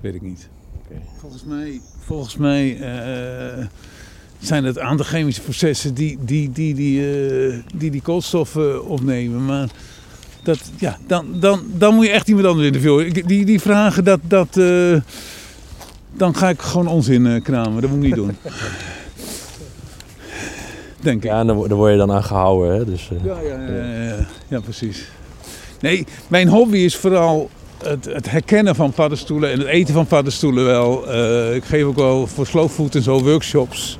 [0.00, 0.48] Weet ik niet.
[1.16, 3.64] Volgens mij, volgens mij eh,
[4.46, 7.00] zijn het aantal chemische processen die die, die, die,
[7.48, 9.44] eh, die, die koolstoffen opnemen.
[9.44, 9.68] Maar
[10.42, 13.12] dat, ja, dan, dan, dan moet je echt iemand anders interviewen.
[13.26, 14.96] Die, die vragen, dat, dat, eh,
[16.16, 17.80] dan ga ik gewoon onzin eh, kramen.
[17.82, 18.36] Dat moet ik niet doen.
[21.00, 21.30] Denk ik.
[21.30, 22.74] ja, en daar, wo- daar word je dan aan gehouden.
[22.76, 22.84] Hè?
[22.84, 24.60] Dus, Ja, ja, ja, ja, ja.
[24.60, 25.08] precies.
[25.80, 27.50] Nee, mijn hobby is vooral
[27.82, 31.14] het, het herkennen van paddenstoelen en het eten van paddenstoelen wel.
[31.54, 33.98] Ik geef ook wel voor slow food en zo workshops.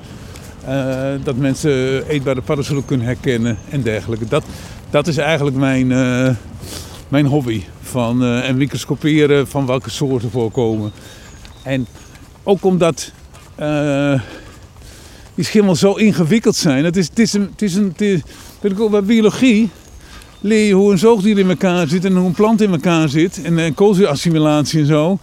[0.66, 4.26] Eh, dat mensen eetbare paddenstoelen kunnen herkennen en dergelijke.
[4.28, 4.44] Dat,
[4.90, 6.30] dat is eigenlijk mijn, eh,
[7.08, 7.62] mijn hobby.
[7.82, 10.92] Van, eh, en microscoperen van welke soorten voorkomen.
[11.62, 11.86] En
[12.42, 13.12] ook omdat
[15.34, 16.84] die schimmels zo ingewikkeld zijn.
[16.84, 19.70] Het is, het is een, het is een, het ik ook, bij biologie
[20.40, 23.42] leer je hoe een zoogdier in elkaar zit en hoe een plant in elkaar zit.
[23.42, 25.18] En uh, koolzuurassimilatie en zo.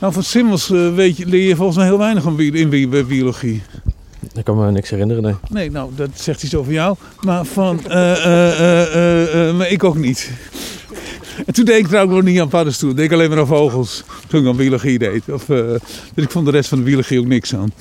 [0.00, 3.62] Nou, van schimmels weet leer je volgens mij heel weinig in bij biologie.
[4.34, 5.34] Ik kan me niks herinneren, nee.
[5.48, 6.96] Nee, nou, dat zegt iets over jou.
[7.20, 10.30] Maar van, eh, eh, eh, maar ik ook niet.
[11.46, 12.96] En toen deed ik trouwens ook niet aan paddenstoelen.
[12.96, 14.04] Deed ik alleen maar aan vogels.
[14.26, 15.28] Toen ik aan biologie deed.
[15.28, 17.72] Of, dus ik vond de rest van de biologie ook niks aan.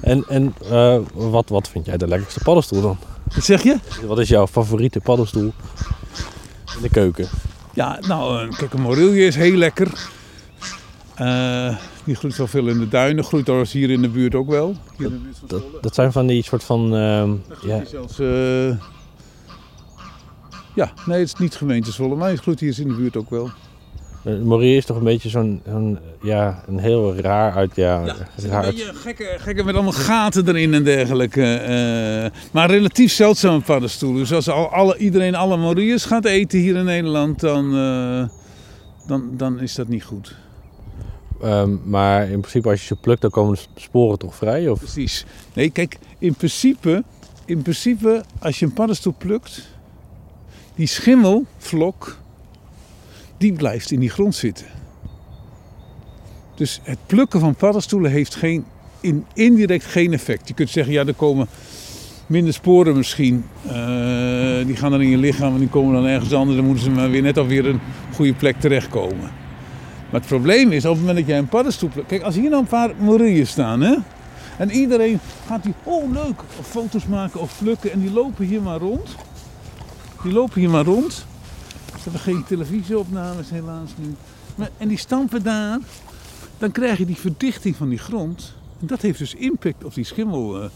[0.00, 0.54] En, en
[1.12, 2.98] wat, wat vind jij de lekkerste paddenstoel dan?
[3.34, 3.76] Wat zeg je?
[4.06, 5.52] Wat is jouw favoriete paddenstoel
[6.76, 7.28] in de keuken?
[7.74, 10.10] Ja, nou, kijk, een morille is heel lekker.
[11.14, 13.24] Eh, die groeit wel veel in de duinen.
[13.24, 14.74] Groeit trouwens hier in de buurt ook wel.
[14.96, 16.94] Hier in de buurt van Dat, dat zijn van die soort van...
[16.94, 18.18] ehm, Daar ja, zelfs...
[18.18, 18.68] eh,
[20.74, 23.30] ja, nee, het is niet gemeente Zwolle, maar het groeit hier in de buurt ook
[23.30, 23.50] wel.
[24.24, 25.62] eh, Morier is toch een beetje zo'n...
[26.22, 27.76] ja, een heel raar uit...
[27.76, 32.30] Ja, Ja, een raar beetje gekke, gekke met allemaal gaten erin en dergelijke.
[32.52, 34.18] maar relatief zeldzame paddenstoelen.
[34.20, 37.70] Dus als al, alle, iedereen alle moriers gaat eten hier in Nederland, dan,
[39.06, 40.34] dan, dan is dat niet goed.
[41.42, 44.68] Ehm, maar in principe als je ze plukt, dan komen de sporen toch vrij?
[44.68, 44.78] Of?
[44.78, 45.24] Precies.
[45.54, 47.04] Nee, kijk, in principe,
[47.44, 49.68] in principe als je een paddenstoel plukt,
[50.74, 52.16] die schimmelvlok,
[53.36, 54.66] die blijft in die grond zitten.
[56.54, 58.64] Dus het plukken van paddenstoelen heeft geen,
[59.00, 60.48] in, indirect geen effect.
[60.48, 61.46] Je kunt zeggen, ja, er komen
[62.26, 63.44] minder sporen misschien.
[63.66, 66.56] Eh, die gaan dan in je lichaam en die komen dan ergens anders.
[66.56, 67.80] Dan moeten ze maar weer net alweer een
[68.14, 69.41] goede plek terechtkomen.
[70.12, 71.90] Maar het probleem is, op het moment dat jij een paddenstoel.
[72.06, 73.96] Kijk, als hier nou een paar morieën staan, hè.
[74.58, 77.92] En iedereen gaat die, oh leuk, foto's maken of plukken.
[77.92, 79.08] En die lopen hier maar rond.
[80.22, 81.12] Die lopen hier maar rond.
[81.12, 84.14] Ze hebben geen televisieopnames helaas nu.
[84.54, 85.78] Maar, en die stampen daar.
[86.58, 88.54] Dan krijg je die verdichting van die grond.
[88.80, 90.62] En dat heeft dus impact op die schimmel.
[90.62, 90.68] eh.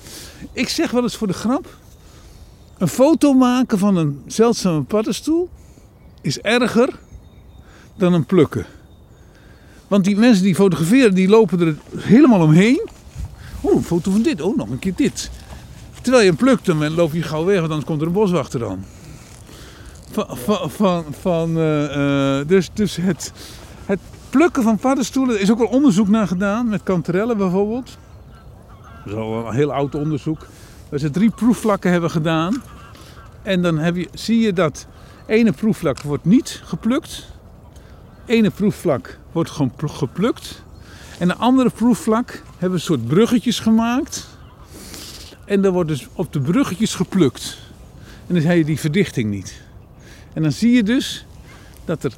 [0.53, 1.77] Ik zeg wel eens voor de grap.
[2.79, 5.49] Een foto maken van een zeldzame paddenstoel
[6.21, 6.99] is erger
[7.97, 8.67] dan een plukken.
[9.89, 12.89] Want die mensen die fotograferen, die lopen er helemaal omheen.
[13.61, 14.41] Oh, een foto van dit.
[14.41, 15.31] Oh, nog een keer dit.
[16.01, 18.69] Terwijl je hem plukt, dan loop je gauw weg, want anders komt er een boswachter
[18.69, 18.85] aan.
[20.11, 23.33] Van, van, van, van, eh, eh, dus dus het,
[23.87, 23.99] het
[24.31, 27.99] plukken van paddenstoelen, er is ook wel onderzoek naar gedaan, met kanterellen bijvoorbeeld.
[29.05, 30.47] Dat is al een heel oud onderzoek.
[30.89, 32.63] Waar ze drie proefvlakken hebben gedaan.
[33.43, 34.87] En dan heb je, zie je dat
[35.27, 37.27] ene proefvlak wordt niet geplukt.
[38.27, 40.63] Ene proefvlak wordt gewoon pl- geplukt.
[41.19, 44.27] En een andere proefvlak hebben een soort bruggetjes gemaakt.
[45.45, 47.59] En dan wordt dus op de bruggetjes geplukt.
[48.27, 49.63] En dan heb je die verdichting niet.
[50.33, 51.27] En dan zie je dus
[51.85, 52.13] dat er,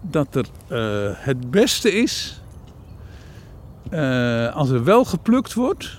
[0.00, 2.40] dat er eh, het beste is
[3.90, 5.98] eh, als er wel geplukt wordt.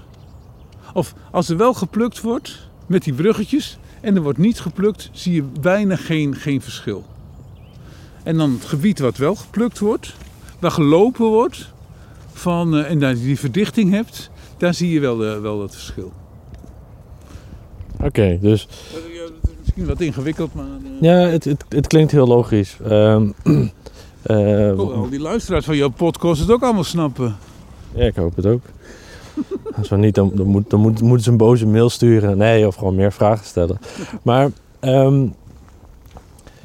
[0.93, 5.33] of als er wel geplukt wordt met die bruggetjes en er wordt niet geplukt, zie
[5.33, 7.05] je bijna geen, geen verschil.
[8.23, 10.13] En dan het gebied wat wel geplukt wordt,
[10.59, 11.69] waar gelopen wordt
[12.33, 15.73] van, eh, en daar je die verdichting hebt, daar zie je wel, eh, wel dat
[15.73, 16.11] verschil.
[18.03, 19.01] Oké, dus Dat
[19.43, 20.65] is misschien wat ingewikkeld, maar.
[20.65, 22.77] eh, ja, het, het, het klinkt heel logisch.
[22.83, 23.29] Ehm,
[24.21, 24.35] eh,
[24.75, 27.35] Hoewel die luisteraars van jouw podcast het ook allemaal snappen.
[27.93, 28.61] ja, ik hoop het ook.
[29.87, 32.37] Zo niet, dan, dan, moet, dan moet, moeten ze een boze mail sturen.
[32.37, 33.77] Nee, of gewoon meer vragen stellen.
[34.23, 34.49] Maar
[34.79, 35.27] ehm,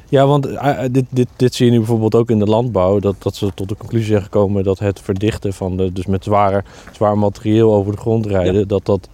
[0.09, 2.99] ja, want eh, eh, dit, dit, dit zie je nu bijvoorbeeld ook in de landbouw.
[2.99, 6.23] Dat, dat ze tot de conclusie zijn gekomen dat het verdichten van de, dus met
[6.23, 9.09] zware, zwaar materieel over de grond rijden, dat dat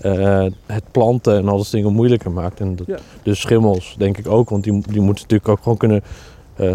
[0.00, 2.60] eh, het planten en al dat dingen moeilijker maakt.
[2.60, 2.98] En dat, Ja.
[3.22, 6.02] Dus schimmels, denk ik ook, want die, die moeten natuurlijk ook gewoon kunnen,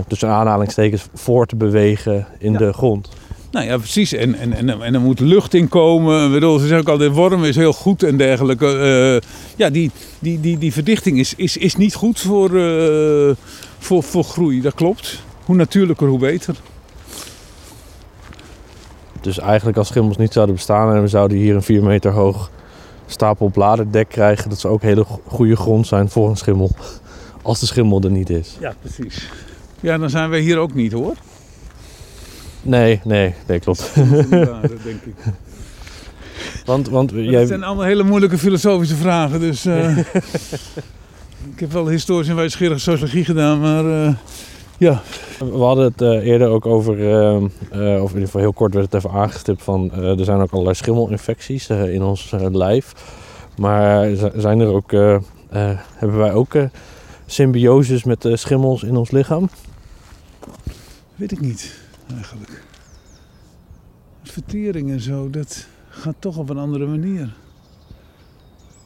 [0.07, 2.57] tussen aanhalingstekens, voortbewegen in Ja.
[2.57, 3.09] de grond.
[3.51, 4.13] Nou ja, precies.
[4.13, 6.25] En, en, en, en er moet lucht in komen.
[6.25, 8.77] Ik bedoel, ze zeggen ook altijd, worm is heel goed en dergelijke.
[9.21, 13.35] Eh, ja, die, die, die, die verdichting is, is, is niet goed voor, eh,
[13.79, 14.61] voor, voor groei.
[14.61, 15.23] Dat klopt.
[15.45, 16.55] Hoe natuurlijker, hoe beter.
[19.21, 22.51] Dus eigenlijk als schimmels niet zouden bestaan en we zouden hier een 4 meter hoog
[23.05, 26.71] stapel bladerdek krijgen, dat zou ook hele go- goede grond zijn voor een schimmel.
[27.41, 28.57] Als de schimmel er niet is.
[28.59, 29.29] Ja, precies.
[29.79, 31.15] Ja, dan zijn wij hier ook niet hoor.
[32.69, 33.91] Nee, nee, nee, klopt.
[34.29, 35.15] Daar, denk ik.
[36.65, 39.39] Want, want jij, Dat zijn allemaal hele moeilijke filosofische vragen.
[39.39, 39.97] Dus eh,
[41.53, 44.13] ik heb wel historisch en wijsgerige sociologie gedaan, maar eh,
[44.79, 45.01] ja.
[45.39, 48.73] we hadden het eh, eerder ook over, eh, eh, of in ieder geval heel kort
[48.73, 52.93] werd het even aangestipt van, er zijn ook allerlei schimmelinfecties in ons lijf.
[53.57, 54.91] Maar zijn er ook,
[55.95, 56.53] hebben wij ook
[57.25, 59.49] symbioses met schimmels in ons lichaam?
[61.15, 61.79] Weet ik niet,
[62.15, 62.63] eigenlijk.
[64.23, 67.33] Vertering en zo, dat gaat toch op een andere manier.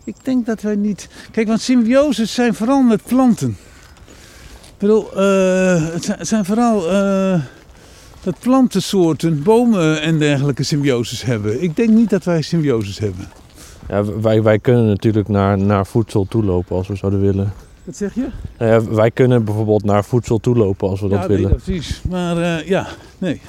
[0.03, 1.09] Ik denk dat wij niet...
[1.32, 3.57] Kijk, want symbioses zijn vooral met planten.
[4.74, 7.41] Ik bedoel, eh, het, zijn, vooral eh,
[8.24, 11.63] dat plantensoorten, bomen en dergelijke symbioses hebben.
[11.63, 13.28] Ik denk niet dat wij symbioses hebben.
[13.88, 17.53] Ja, wij, wij kunnen natuurlijk naar, naar voedsel toelopen als we zouden willen.
[17.84, 18.27] Wat zeg je?
[18.57, 21.49] Nou ja, wij kunnen bijvoorbeeld naar voedsel toelopen als we dat ja, willen.
[21.49, 22.01] Nee, precies.
[22.09, 23.41] Maar eh, ja, nee.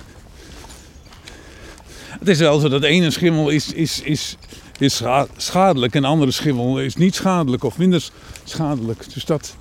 [2.18, 4.36] Het is wel zo dat ene schimmel is, is, is,
[4.78, 8.08] is scha- schadelijk en de andere schimmel is niet schadelijk of minder
[8.44, 9.12] schadelijk.
[9.14, 9.56] Dus dat.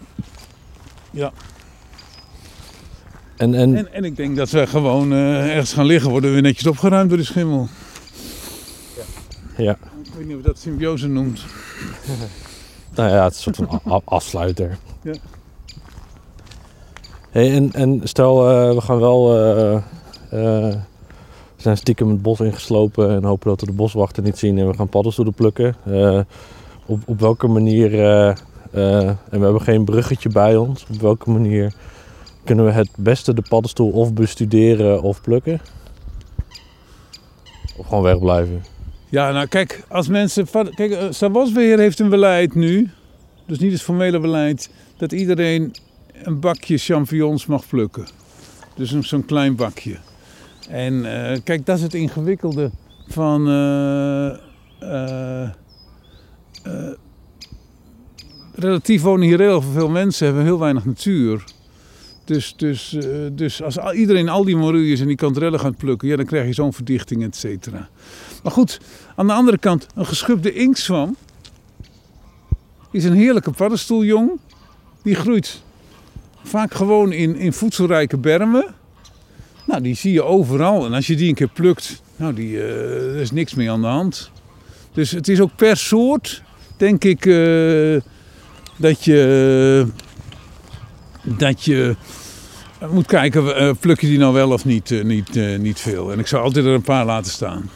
[3.38, 6.41] En, en, En, en ik denk dat we gewoon eh, ergens gaan liggen, worden we
[6.41, 7.67] netjes opgeruimd door de schimmel.
[9.57, 11.41] ja, Ik weet niet of je dat symbiose noemt.
[12.96, 14.78] nou ja, het is een soort van afsluiter.
[15.02, 15.14] Ja.
[17.30, 19.36] Hey, en, en stel, eh, we gaan wel.
[19.38, 20.76] eh, eh,
[21.56, 24.68] we zijn stiekem het bos ingeslopen en hopen dat we de boswachter niet zien en
[24.68, 25.76] we gaan paddenstoelen plukken.
[26.86, 28.00] Op, op welke manier,
[28.72, 31.74] en we hebben geen bruggetje bij ons, op welke manier
[32.44, 35.62] kunnen we het beste de paddenstoel of bestuderen of plukken?
[37.78, 38.64] Of gewoon wegblijven?
[39.14, 40.45] Ja, nou kijk, als mensen.
[40.76, 42.89] Kijk, eh, Staatsbosbeheer heeft een beleid nu,
[43.45, 45.72] dus niet het formele beleid, dat iedereen
[46.24, 48.07] een bakje champignons mag plukken.
[48.76, 49.97] Dus zo'n klein bakje.
[50.70, 52.72] En eh, kijk, dat is het ingewikkelde
[53.07, 53.47] van.
[53.47, 54.28] eh,
[54.80, 55.49] eh,
[58.55, 61.43] relatief wonen hier heel veel mensen, hebben heel weinig natuur.
[62.26, 62.97] Dus, dus,
[63.32, 66.45] dus als al- iedereen al die moruïes en die kanterellen gaat plukken, ja, dan krijg
[66.47, 67.89] je zo'n verdichting, et cetera.
[68.44, 68.80] Maar goed,
[69.16, 71.16] aan de andere kant, een geschubde inktzwam
[72.91, 74.32] is een heerlijke paddenstoeljong.
[75.04, 75.62] Die groeit
[76.44, 78.66] vaak gewoon in, in voedselrijke bermen.
[79.66, 80.86] Nou, die zie je overal.
[80.86, 83.82] En als je die een keer plukt, nou, die, eh, er is niks meer aan
[83.82, 84.32] de hand.
[84.91, 86.44] Dus het is ook per soort,
[86.78, 88.02] denk ik, eh,
[88.78, 89.88] dat je...
[91.24, 91.96] dat je
[92.91, 96.12] moet kijken, eh, pluk je die nou wel of niet, eh, niet, eh, niet veel.
[96.12, 97.70] En ik zou altijd er een paar laten staan.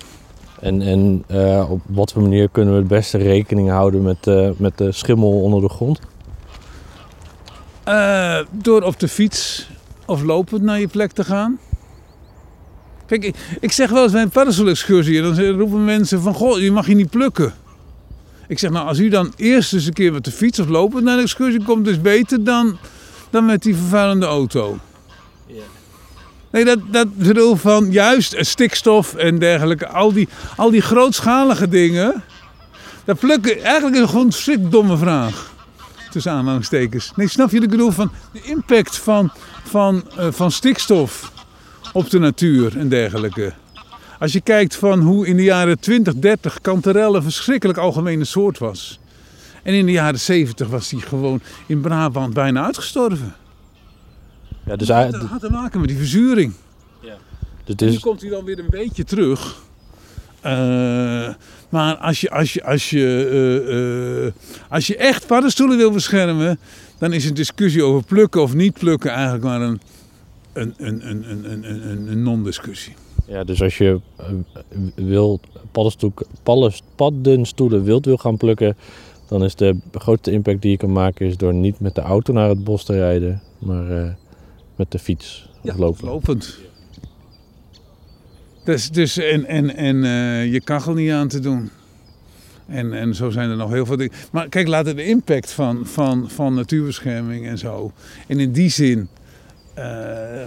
[0.59, 4.49] En, en eh, op wat voor manier kunnen we het beste rekening houden met, eh,
[4.57, 5.99] met de schimmel onder de grond?
[7.83, 9.69] Eh, door op de fiets
[10.05, 11.59] of lopend naar je plek te gaan.
[13.05, 16.71] Kijk, ik, ik zeg wel eens bij een paddenstoelexcursie, dan roepen mensen van, goh, je
[16.71, 17.53] mag je niet plukken.
[18.47, 21.03] Ik zeg, nou, als u dan eerst eens een keer met de fiets of lopend
[21.03, 22.77] naar de excursie komt, is beter dan,
[23.29, 24.77] dan met die vervuilende auto.
[26.51, 31.67] Nee, dat, dat bedoel van juist eh, stikstof en dergelijke, al die, al die grootschalige
[31.67, 32.23] dingen.
[33.05, 35.51] Dat plukken, eigenlijk is gewoon een domme vraag
[36.11, 37.11] tussen aanhalingstekens.
[37.15, 37.91] Nee, snap je ik bedoel?
[37.91, 39.31] Van de impact van,
[39.63, 41.31] van, eh, van stikstof
[41.93, 43.53] op de natuur en dergelijke.
[44.19, 48.57] Als je kijkt van hoe in de jaren 20, 30 kanterel een verschrikkelijk algemene soort
[48.57, 48.99] was.
[49.63, 53.35] En in de jaren 70 was die gewoon in Brabant bijna uitgestorven.
[54.67, 56.53] Ja, dus, dat hij- had te maken met die verzuring.
[57.01, 57.11] dus
[57.65, 59.61] het En nu komt hij dan weer een beetje terug.
[60.41, 61.33] Eh,
[61.69, 64.33] maar als je, als je, als je, eh, eh,
[64.69, 66.59] als je echt paddenstoelen wil beschermen,
[66.97, 69.79] dan is een discussie over plukken of niet plukken eigenlijk maar een,
[70.53, 72.93] een, een, een, een, een, een, non-discussie.
[73.25, 73.99] ja, dus als je
[74.95, 75.39] wil
[76.95, 78.77] paddenstoelen wild wil gaan plukken,
[79.27, 82.33] dan is de grootste impact die je kan maken is door niet met de auto
[82.33, 84.09] naar het bos te rijden, maar eh,
[84.77, 86.05] met de fiets of lopen.
[86.05, 86.57] lopend.
[88.63, 91.69] Dus, dus en, en, en eh, je kachel niet aan te doen.
[92.67, 94.13] En, en zo zijn er nog heel veel dingen.
[94.31, 97.91] Maar kijk, laten de impact van, van, van natuurbescherming en zo.
[98.27, 99.07] En in die zin
[99.73, 100.45] eh,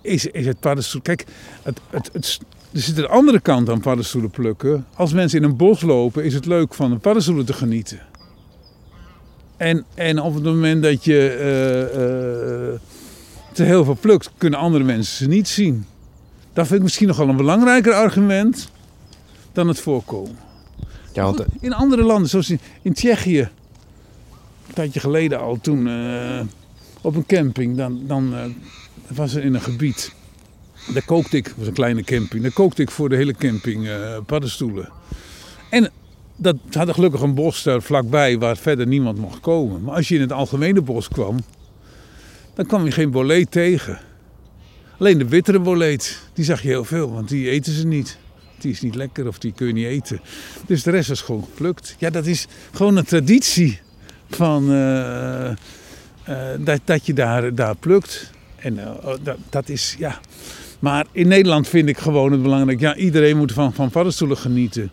[0.00, 1.00] is, is het paddenstoel.
[1.00, 1.24] Kijk,
[1.62, 2.40] het, het, het,
[2.72, 4.86] er zit een andere kant aan paddenstoelen plukken.
[4.94, 8.00] Als mensen in een bos lopen, is het leuk van de paddenstoelen te genieten.
[9.56, 12.80] En, en op het moment dat je eh, eh,
[13.52, 15.86] te heel veel plukt, kunnen andere mensen ze niet zien.
[16.52, 18.70] Dat vind ik misschien nog wel een belangrijker argument
[19.52, 20.38] dan het voorkomen.
[21.12, 26.40] Ja, want in andere landen, zoals in, in Tsjechië, een tijdje geleden al, toen eh,
[27.00, 28.34] op een camping, dan, dan
[29.06, 30.14] was er in een gebied,
[30.92, 33.88] daar kookte ik, was een kleine camping, daar kookte ik voor de hele camping
[34.26, 34.92] paddenstoelen.
[35.70, 35.90] En
[36.36, 39.82] dat hadden gelukkig een bos daar vlakbij waar verder niemand mocht komen.
[39.82, 41.38] Maar als je in het algemene bos kwam,
[42.54, 43.98] dan kwam je geen boleet tegen.
[44.98, 48.18] Alleen de bittere boleet, die zag je heel veel, want die eten ze niet.
[48.58, 50.20] Die is niet lekker of die kun je niet eten.
[50.66, 51.96] Dus de rest was gewoon geplukt.
[51.98, 53.80] Ja, dat is gewoon een traditie
[54.28, 55.56] van eh, eh,
[56.58, 58.30] dat, dat je daar, daar plukt.
[58.56, 60.20] En eh, dat, dat is, ja.
[60.78, 62.80] Maar in Nederland vind ik gewoon het belangrijk.
[62.80, 64.90] Ja, iedereen moet van, van paddenstoelen genieten.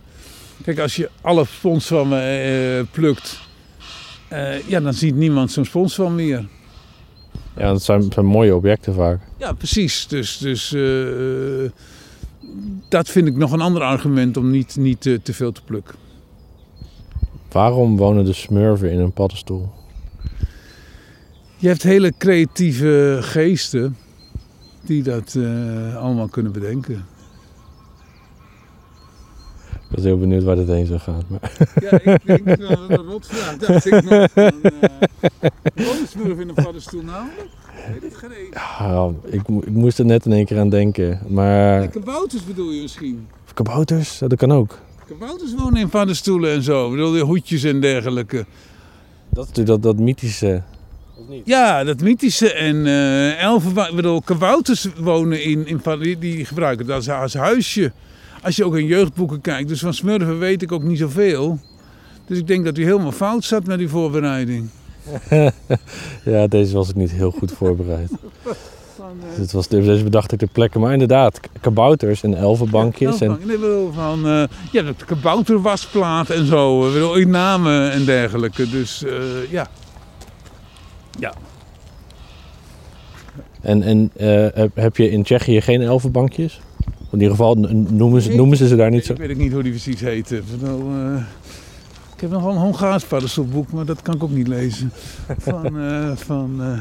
[0.63, 3.39] Kijk, als je alle sponswammen eh plukt,
[4.27, 6.47] eh, ja, dan ziet niemand zo'n sponswam meer.
[7.57, 9.19] ja, dat zijn, zijn mooie objecten vaak.
[9.37, 10.07] Ja, precies.
[10.07, 11.69] Dus, dus eh,
[12.89, 15.95] dat vind ik nog een ander argument om niet, niet eh, te veel te plukken.
[17.51, 19.71] Waarom wonen de smurfen in een paddenstoel?
[21.57, 23.97] Je hebt hele creatieve geesten
[24.81, 27.05] die dat eh, allemaal kunnen bedenken.
[29.91, 31.23] Ik was heel benieuwd waar dit heen zou gaan.
[31.27, 31.51] Maar...
[31.81, 33.57] Ja, ik denk dat het een rotvraag.
[33.57, 34.27] Dacht ik nog.
[34.31, 34.53] Van,
[36.31, 37.25] uh, in een paddenstoel nou?
[37.27, 38.53] Ik weet het geen.
[38.53, 41.19] Ah, ik, ik moest er net in één keer aan denken.
[41.27, 43.27] Maar Kabouters bedoel je misschien?
[43.53, 44.79] kabouters, Ja, dat kan ook.
[45.07, 46.85] Kabouters wonen in paddenstoelen en zo.
[46.85, 48.45] Ik bedoel, hoedjes en dergelijke.
[49.29, 50.61] Dat is natuurlijk dat, dat mythische.
[51.43, 52.53] Ja, dat mythische.
[52.53, 57.33] En eh elfen, ik bedoel, kabouters wonen in, in die, die gebruiken dat als, als
[57.33, 57.91] huisje.
[58.41, 59.69] Als je ook in jeugdboeken kijkt.
[59.69, 61.59] Dus van smurfen weet ik ook niet zoveel.
[62.25, 64.69] Dus ik denk dat u helemaal fout zat met die voorbereiding.
[66.23, 68.11] Ja, deze was ik niet heel goed voorbereid.
[68.95, 70.79] Van, Dus het was, deze bedacht ik ter plekke.
[70.79, 73.21] Maar inderdaad, kabouters en elfenbankjes.
[73.21, 76.87] En, Nee, ik bedoel, van, eh ja, de kabouterwasplaat en zo.
[76.87, 78.69] Ik bedoel, in namen en dergelijke.
[78.69, 79.11] Dus eh,
[79.49, 79.67] ja.
[81.19, 81.33] Ja.
[83.61, 86.59] en, en eh, heb, heb je in Tsjechië geen elfenbankjes?
[87.11, 87.55] In ieder geval
[87.89, 89.13] noemen ze, noemen ze ze daar niet zo.
[89.13, 90.31] Ik weet ook niet hoe die precies heet.
[90.31, 91.15] Ik, eh,
[92.15, 94.91] ik heb nog wel een Hongaars paddenstoelboek, maar dat kan ik ook niet lezen.
[95.37, 96.79] Van, eh, van, eh,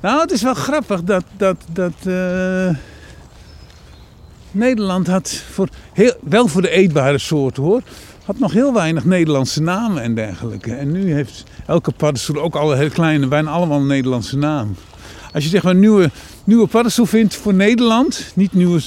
[0.00, 1.92] Nou, het is wel grappig dat, dat, dat
[4.50, 7.82] Nederland had voor heel, wel voor de eetbare soorten hoor,
[8.24, 10.74] had nog heel weinig Nederlandse namen en dergelijke.
[10.74, 14.74] En nu heeft elke paddenstoel, ook alle heel kleine, bijna allemaal een Nederlandse naam.
[15.32, 16.10] Als je zeg maar nieuwe,
[16.44, 18.80] nieuwe paddenstoel vindt voor Nederland, niet nieuwe,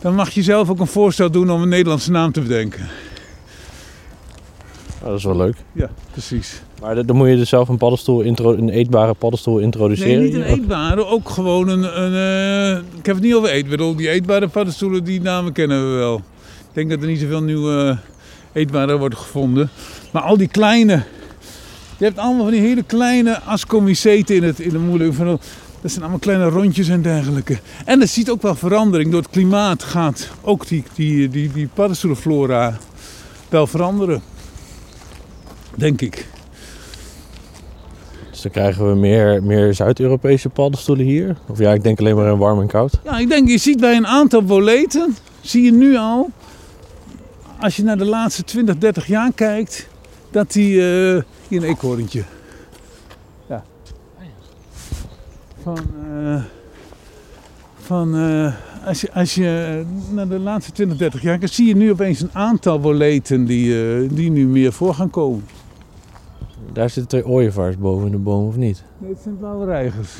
[0.00, 2.88] dan mag je zelf ook een voorstel doen om een Nederlandse naam te bedenken.
[5.02, 5.56] Oh, dat is wel leuk.
[5.72, 6.62] Ja, precies.
[6.80, 10.18] Maar dan moet je dus zelf een, paddenstoel intro, een eetbare paddenstoel introduceren.
[10.18, 12.02] Nee, niet een eetbare, ook gewoon een.
[12.02, 13.64] een eh, ik heb het niet over eten.
[13.64, 16.16] Ik bedoel, die eetbare paddenstoelen, die namen kennen we wel.
[16.16, 17.98] Ik denk dat er niet zoveel nieuwe
[18.52, 19.70] eetbare worden gevonden.
[20.12, 21.02] Maar al die kleine.
[21.98, 25.14] Je hebt allemaal van die hele kleine ascomyceten in het, in de moeilijk.
[25.14, 25.40] Van,
[25.86, 27.58] dat zijn allemaal kleine rondjes en dergelijke.
[27.84, 29.10] En er ziet ook wel verandering.
[29.10, 32.78] Door het klimaat gaat ook die, die, die, die paddenstoelenflora
[33.48, 34.22] wel veranderen.
[35.74, 36.26] Denk ik.
[38.30, 41.36] Dus dan krijgen we meer, meer Zuid-Europese paddenstoelen hier.
[41.48, 43.00] Of ja, ik denk alleen maar in warm en koud.
[43.04, 46.30] Ja, ik denk, je ziet bij een aantal boleten, zie je nu al,
[47.60, 49.88] als je naar de laatste 20, 30 jaar kijkt,
[50.30, 52.22] dat die eh hier een eekhoorntje.
[53.48, 53.64] Ja.
[55.66, 55.78] Van,
[56.10, 56.42] eh,
[57.74, 58.54] van eh,
[58.86, 62.20] als, je, als je naar de laatste 20, 30 jaar kijkt, zie je nu opeens
[62.20, 65.44] een aantal boleten die, eh, die nu meer voor gaan komen.
[66.72, 68.84] Daar zitten twee ooievaars boven in de boom, of niet?
[68.98, 70.14] Nee, het zijn blauwe reigers.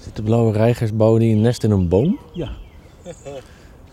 [0.00, 2.18] Zitten blauwe reigers bouwen die een nest in een boom?
[2.32, 2.50] Ja.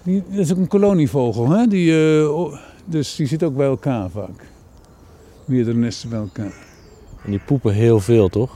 [0.04, 1.68] Die, dat is ook een kolonievogel, hè?
[1.68, 4.50] Die, eh, dus die zit ook bij elkaar vaak.
[5.46, 6.54] Meerdere nesten bij elkaar.
[7.24, 8.56] En die poepen heel veel, toch?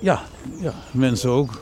[0.00, 0.20] Ja,
[0.60, 1.58] ja mensen ook.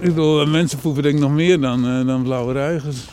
[0.00, 3.08] Ik bedoel, eh, mensen poepen denk ik nog meer dan, eh, dan blauwe reigers.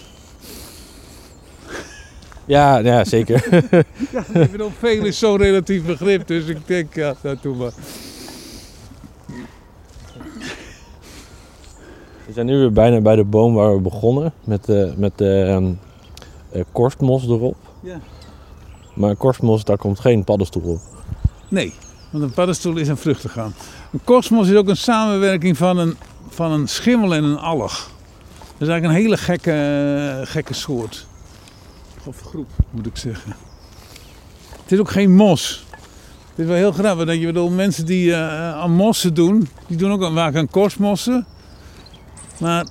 [2.46, 3.48] Ja, ja zeker.
[4.12, 7.72] Ja, ik bedoel, veel is zo'n relatief begrip, dus ik denk, ja, dat doe maar.
[12.26, 14.34] We zijn nu weer bijna bij de boom waar we begonnen.
[14.44, 15.72] Met de, met de ehm,
[16.52, 17.58] eh, korstmos erop.
[17.82, 18.00] Ja.
[18.94, 20.80] Maar korstmos, daar komt geen paddenstoel op.
[21.48, 21.74] Nee,
[22.10, 23.54] want een paddenstoel is een vruchtengaan.
[23.92, 25.98] Een kosmos is ook een samenwerking van een,
[26.30, 27.90] van een schimmel en een alg.
[28.38, 31.08] Dat is eigenlijk een hele gekke, eh, gekke soort.
[32.04, 33.36] Of groep, moet ik zeggen.
[34.62, 35.66] Het is ook geen mos.
[36.30, 37.06] Het is wel heel grappig.
[37.06, 41.26] Dat je bedoel, mensen die eh, aan mossen doen, die doen ook vaak aan korstmossen.
[42.40, 42.68] Maar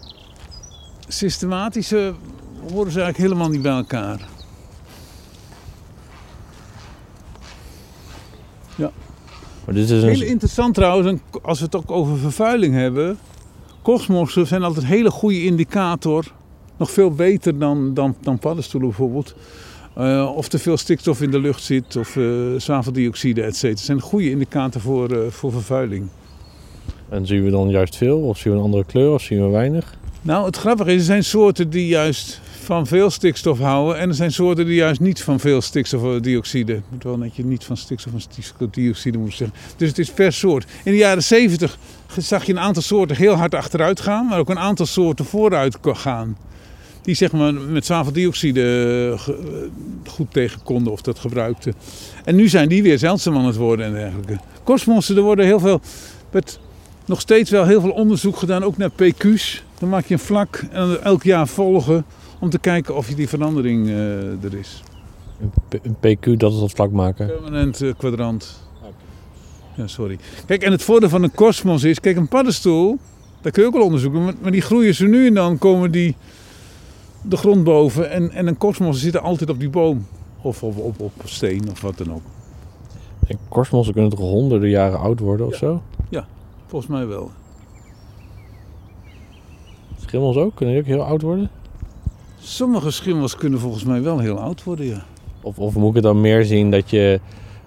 [1.09, 4.38] systematisch horen ze eigenlijk helemaal niet bij elkaar.
[9.69, 10.27] Maar dit is Heel een...
[10.27, 13.19] interessant trouwens, en als we het ook over vervuiling hebben.
[13.83, 16.33] Kosmossen zijn altijd een hele goede indicator.
[16.77, 19.35] Nog veel beter dan, dan, dan paddenstoelen bijvoorbeeld.
[19.95, 22.25] Eh, of er veel stikstof in de lucht zit, of eh
[22.57, 23.85] zwaveldioxide, et cetera.
[23.85, 26.09] zijn goede indicator voor, eh, voor vervuiling.
[27.09, 28.19] En zien we dan juist veel?
[28.19, 29.13] Of zien we een andere kleur?
[29.13, 29.97] Of zien we weinig?
[30.23, 33.99] Nou, het grappige is, er zijn soorten die juist van veel stikstof houden.
[33.99, 36.73] En er zijn soorten die juist niet van veel stikstofdioxide.
[36.73, 39.57] Ik moet wel netjes niet van stikstof en stikstofdioxide moeten zeggen.
[39.77, 40.65] Dus het is per soort.
[40.85, 41.79] In de jaren 70
[42.17, 44.27] zag je een aantal soorten heel hard achteruit gaan.
[44.27, 46.37] Maar ook een aantal soorten vooruit gaan.
[47.03, 49.19] Die zeg maar met zwaveldioxide eh, eh,
[50.07, 51.75] goed tegen konden of dat gebruikten.
[52.25, 54.39] En nu zijn die weer zeldzaam aan het worden en dergelijke.
[54.63, 55.81] Kosmossen, er worden heel veel...
[56.31, 56.61] werd
[57.05, 59.65] nog steeds wel heel veel onderzoek gedaan, ook naar PQ's.
[59.79, 62.05] Dan maak je een vlak en elk jaar volgen
[62.41, 64.83] om te kijken of je die verandering eh, er is.
[65.83, 67.27] Een, PQ, dat is dat vlak maken.
[67.27, 68.67] Permanent eh, kwadrant.
[69.75, 70.19] Ja, sorry.
[70.47, 72.99] Kijk, en het voordeel van een kosmos is, kijk, een paddenstoel,
[73.41, 75.91] daar kun je ook wel onderzoeken, maar, maar die groeien ze nu en dan komen
[75.91, 76.17] die
[77.23, 78.11] de grond boven.
[78.11, 80.07] En, en een kosmos zit er altijd op die boom.
[80.43, 82.23] Of op, op, op steen of wat dan ook.
[83.27, 85.59] En korstmossen kunnen toch honderden jaren oud worden of Ja.
[85.59, 85.83] zo?
[86.67, 87.31] Volgens mij wel.
[90.01, 90.55] Schimmels ook?
[90.55, 91.51] Kunnen die ook heel oud worden?
[92.51, 95.05] Sommige schimmels kunnen volgens mij wel heel oud worden, ja.
[95.43, 97.21] Of, of moet ik het dan meer zien dat je,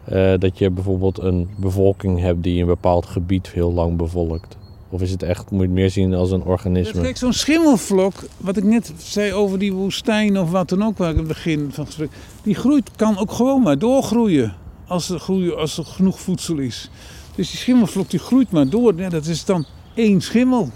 [0.03, 4.57] eh, dat je bijvoorbeeld een bevolking hebt die een bepaald gebied heel lang bevolkt?
[4.89, 7.01] Of is het echt, moet je het meer zien als een organisme?
[7.01, 11.09] kijk, zo'n schimmelvlok, wat ik net zei over die woestijn of wat dan ook, waar
[11.09, 12.11] ik in het begin van het gesprek,
[12.43, 14.55] die groeit, kan ook gewoon maar doorgroeien.
[14.87, 16.89] Als er, groeien, als er genoeg voedsel is.
[17.35, 18.93] Dus die schimmelvlok die groeit maar door.
[18.95, 20.69] Ja, dat is dan één schimmel.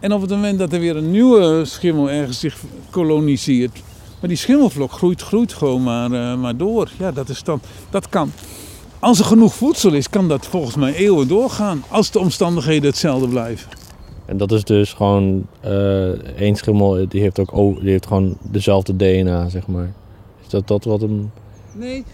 [0.00, 2.56] En op het moment dat er weer een nieuwe schimmel ergens zich
[2.90, 3.82] koloniseert.
[4.20, 6.90] Maar die schimmelvlok groeit, groeit gewoon maar, eh, maar door.
[6.98, 8.32] Ja, dat, is dan, dat kan.
[8.98, 11.84] Als er genoeg voedsel is, kan dat volgens mij eeuwen doorgaan.
[11.88, 13.70] Als de omstandigheden hetzelfde blijven.
[14.24, 16.08] En dat is dus gewoon eh
[16.38, 19.92] één schimmel, die heeft ook die heeft gewoon dezelfde DNA, zeg maar.
[20.42, 21.30] Is dat dat wat hem.
[21.72, 22.04] Nee,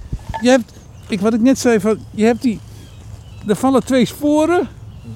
[0.40, 0.72] je hebt,
[1.08, 2.60] ik, wat ik net zei, van, je hebt die,
[3.46, 4.68] er vallen twee sporen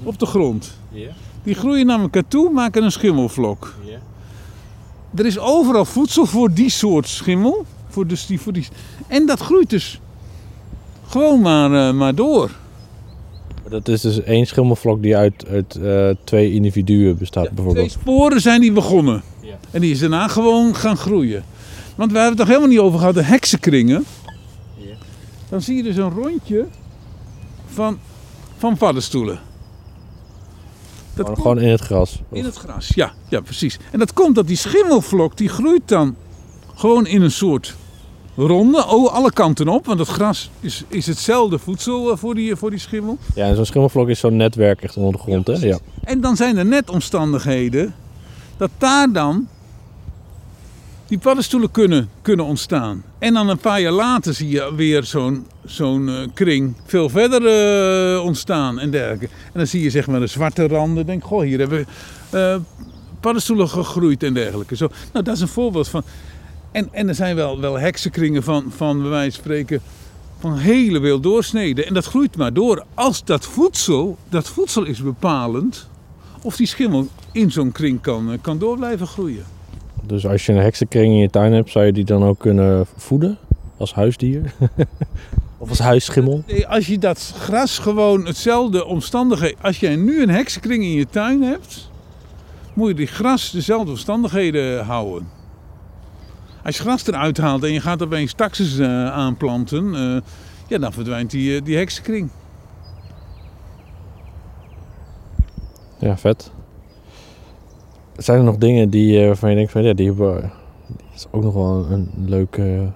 [0.02, 0.78] op de grond.
[1.50, 3.74] Die groeien naar elkaar toe, maken een schimmelvlok.
[5.14, 7.64] Er is overal voedsel voor die soort schimmel.
[7.88, 8.66] Voor dus die, voor die,
[9.06, 10.00] en dat groeit dus
[11.06, 12.50] gewoon maar, eh, maar door.
[13.68, 17.90] Dat is dus één schimmelvlok die uit, uit eh, twee individuen bestaat, Twee bijvoorbeeld.
[17.90, 19.22] sporen zijn die begonnen.
[19.40, 19.58] Ja.
[19.70, 21.44] En die is daarna gewoon gaan groeien.
[21.94, 24.04] Want we hebben het nog helemaal niet over gehad, de heksenkringen.
[24.76, 24.94] Ja.
[25.48, 26.66] Dan zie je dus een rondje
[27.66, 27.98] van,
[28.56, 29.48] van paddenstoelen.
[31.14, 32.20] Dat Gewoon, komt gewoon in het gras.
[32.32, 33.78] in het gras, ja, ja, precies.
[33.90, 36.16] En dat komt dat die schimmelvlok, die groeit dan
[36.74, 37.74] gewoon in een soort
[38.36, 39.86] ronde, oh, alle kanten op.
[39.86, 43.18] Want het gras is, is hetzelfde voedsel eh, voor die, voor die schimmel.
[43.34, 45.66] Ja, en zo'n schimmelvlok is zo'n netwerk echt onder de grond, Ja, hè?
[45.66, 45.78] Ja.
[46.04, 47.94] En dan zijn er net omstandigheden
[48.56, 49.48] dat daar dan
[51.10, 53.02] die paddenstoelen kunnen, kunnen ontstaan.
[53.18, 57.46] En dan een paar jaar later zie je weer zo'n zo'n eh, kring veel verder
[57.46, 59.24] eh, ontstaan en dergelijke.
[59.26, 61.06] En dan zie je zeg maar de zwarte randen.
[61.06, 61.86] Denk, goh, hier hebben
[62.30, 62.56] eh,
[63.20, 64.76] paddenstoelen gegroeid en dergelijke.
[64.76, 66.02] Zo, nou, dat is een voorbeeld van.
[66.72, 69.80] En, en er zijn wel, wel heksenkringen van, van, bij van spreken,
[70.38, 71.86] van hele wild doorsneden.
[71.86, 72.84] En dat groeit maar door.
[72.94, 75.88] Als dat voedsel, dat voedsel is bepalend
[76.42, 79.44] of die schimmel in zo'n kring kan, kan door blijven groeien.
[80.02, 82.86] Dus als je een heksenkring in je tuin hebt, zou je die dan ook kunnen
[82.96, 83.38] voeden
[83.76, 84.52] als huisdier?
[85.58, 86.42] of als huisschimmel?
[86.46, 89.58] Nee, Als je dat gras gewoon hetzelfde omstandigheden...
[89.62, 91.90] Als jij nu een heksenkring in je tuin hebt...
[92.74, 95.28] moet je die gras dezelfde omstandigheden houden.
[96.64, 99.94] Als je gras eruit haalt en je gaat opeens taxus eh, aanplanten...
[99.94, 100.20] eh,
[100.68, 102.30] ja, dan verdwijnt die, eh, die heksenkring.
[105.98, 106.50] Ja, vet.
[108.20, 110.52] Zijn er nog dingen die, eh, waarvan je denkt van ja, die hebben...
[110.86, 112.88] Die is ook nog wel een, een leuke...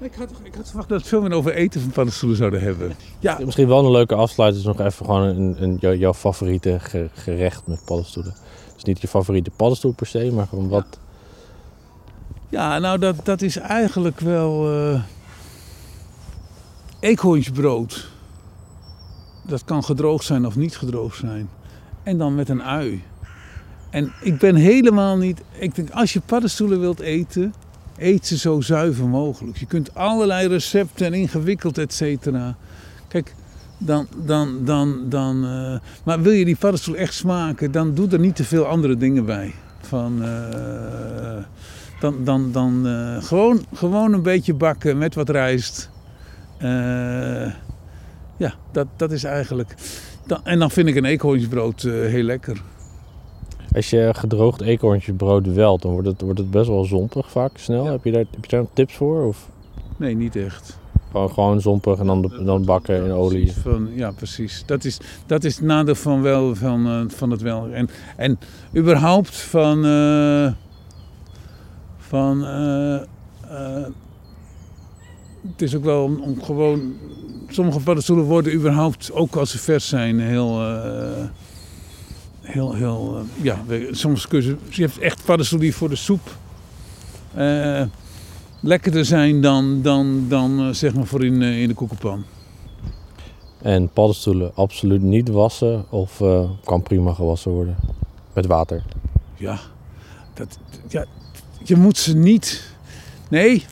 [0.00, 2.92] Ik had, ik had verwacht dat we veel meer over eten van paddenstoelen zouden hebben.
[3.18, 6.76] Ja, Misschien wel een leuke afsluiting is nog even gewoon een, een, jou- jouw favoriete
[6.80, 8.34] ge- gerecht met paddenstoelen.
[8.74, 10.98] Dus niet je favoriete paddenstoel per se, maar gewoon wat...
[12.48, 15.02] Ja, nou dat, dat is eigenlijk wel eh
[17.00, 18.08] eekhoornsbrood.
[19.46, 21.48] Dat kan gedroogd zijn of niet gedroogd zijn.
[22.02, 23.02] En dan met een ui.
[23.90, 25.40] En ik ben helemaal niet...
[25.58, 27.54] Ik denk, als je paddenstoelen wilt eten,
[27.96, 29.56] eet ze zo zuiver mogelijk.
[29.56, 32.56] Je kunt allerlei recepten en ingewikkeld, et cetera.
[33.08, 33.34] Kijk,
[33.78, 34.06] dan...
[34.24, 38.36] dan, dan, dan eh, maar wil je die paddenstoel echt smaken, dan doe er niet
[38.36, 39.54] te veel andere dingen bij.
[39.80, 40.24] Van...
[40.24, 41.44] eh,
[42.00, 45.90] dan, dan, dan eh, gewoon, gewoon een beetje bakken met wat rijst.
[48.36, 49.74] Ja, dat, dat is eigenlijk.
[50.44, 52.62] En dan vind ik een eekhoornsbrood heel lekker.
[53.74, 57.84] Als je gedroogd eekhoorntjesbrood welt, dan wordt het, wordt het best wel zompig vaak, snel.
[57.84, 57.90] Ja.
[57.90, 59.26] Heb, je daar, heb je daar tips voor?
[59.26, 59.48] Of
[59.96, 60.78] Nee, niet echt.
[61.10, 63.52] gewoon, gewoon zompig en dan, dan bakken in olie?
[63.52, 64.62] Van, ja, precies.
[64.66, 67.68] Dat is, dat is het nadeel van, wel, van, eh, van het wel.
[67.72, 68.38] En, en
[68.76, 69.84] überhaupt van.
[69.84, 70.52] eh,
[71.98, 72.98] van eh,
[75.50, 76.92] het is ook wel om, om gewoon.
[77.48, 80.60] Sommige paddenstoelen worden überhaupt, ook als ze vers zijn, heel.
[82.52, 83.58] Heel, heel eh, ja,
[83.90, 84.56] soms kun je.
[84.68, 86.36] Je hebt echt paddenstoelen die voor de soep.
[87.34, 87.82] eh,
[88.60, 92.24] lekkerder zijn dan, dan, dan eh, zeg maar voor in, in de koekenpan.
[93.62, 96.22] En paddenstoelen absoluut niet wassen of
[96.64, 97.76] kan prima gewassen worden?
[98.32, 98.82] Met water.
[99.36, 99.58] Ja,
[100.34, 100.58] dat,
[100.88, 101.04] ja,
[101.64, 102.74] je moet ze niet.
[103.28, 103.64] Nee.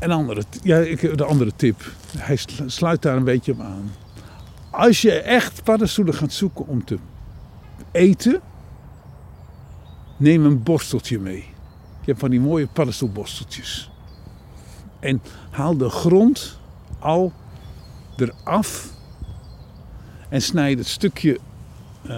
[0.00, 1.92] Een andere, ja, ik, de andere tip.
[2.18, 3.90] Hij sl- sluit daar een beetje op aan.
[4.70, 6.98] Als je echt paddenstoelen gaat zoeken om te
[7.92, 8.40] eten,
[10.16, 11.44] neem een borsteltje mee.
[12.00, 13.90] Je hebt van die mooie paddenstoelborsteltjes.
[15.00, 16.58] En haal de grond
[16.98, 17.32] al
[18.16, 18.90] eraf
[20.28, 21.38] en snijd het stukje
[22.02, 22.08] eh,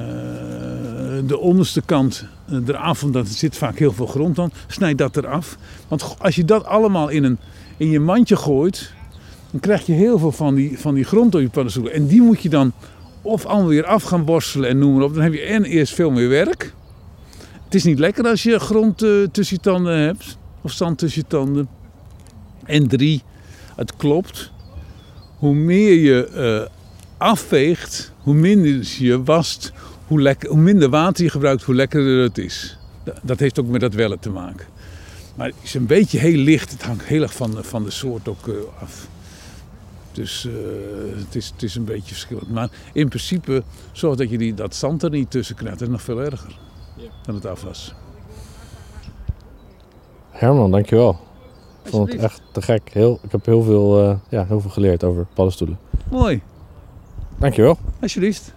[1.26, 2.26] de onderste kant
[2.66, 4.52] eraf, omdat er zit vaak heel veel grond aan.
[4.66, 5.58] Snijd dat eraf.
[5.88, 7.38] Want als je dat allemaal in, een,
[7.76, 8.92] in je mandje gooit,
[9.50, 11.92] dan krijg je heel veel van die, van die grond door je paddenstoelen.
[11.92, 12.72] En die moet je dan
[13.24, 15.14] of allemaal weer af gaan borstelen en noem maar op.
[15.14, 16.72] Dan heb je en eerst veel meer werk.
[17.64, 20.36] Het is niet lekker als je grond eh, tussen je tanden hebt.
[20.62, 21.68] Of zand tussen je tanden.
[22.64, 23.22] En drie,
[23.76, 24.52] het klopt.
[25.38, 26.70] Hoe meer je eh,
[27.18, 29.72] afveegt, hoe minder je wast,
[30.06, 32.78] hoe, lekker, minder water je gebruikt, hoe lekkerder het is.
[33.04, 34.66] Da- Dat heeft ook met dat wellen te maken.
[35.36, 36.70] Maar het is een beetje heel licht.
[36.70, 39.06] Het hangt heel erg van, van de soort ook eh, af.
[40.14, 40.52] Dus eh,
[41.16, 42.50] het, is, het is een beetje verschillend.
[42.50, 43.62] Maar in principe,
[43.92, 45.78] zorg dat je die, dat zand er niet tussen krijgt.
[45.78, 46.58] Dat is nog veel erger
[47.26, 47.94] dan het afwas.
[50.30, 51.18] Herman, dankjewel.
[51.84, 52.90] Ik vond het echt te gek.
[52.92, 55.78] Heel, ik heb heel veel, eh, ja, heel veel geleerd over paddenstoelen.
[56.10, 56.42] Mooi,
[57.38, 57.78] Dankjewel.
[58.00, 58.52] alsjeblieft.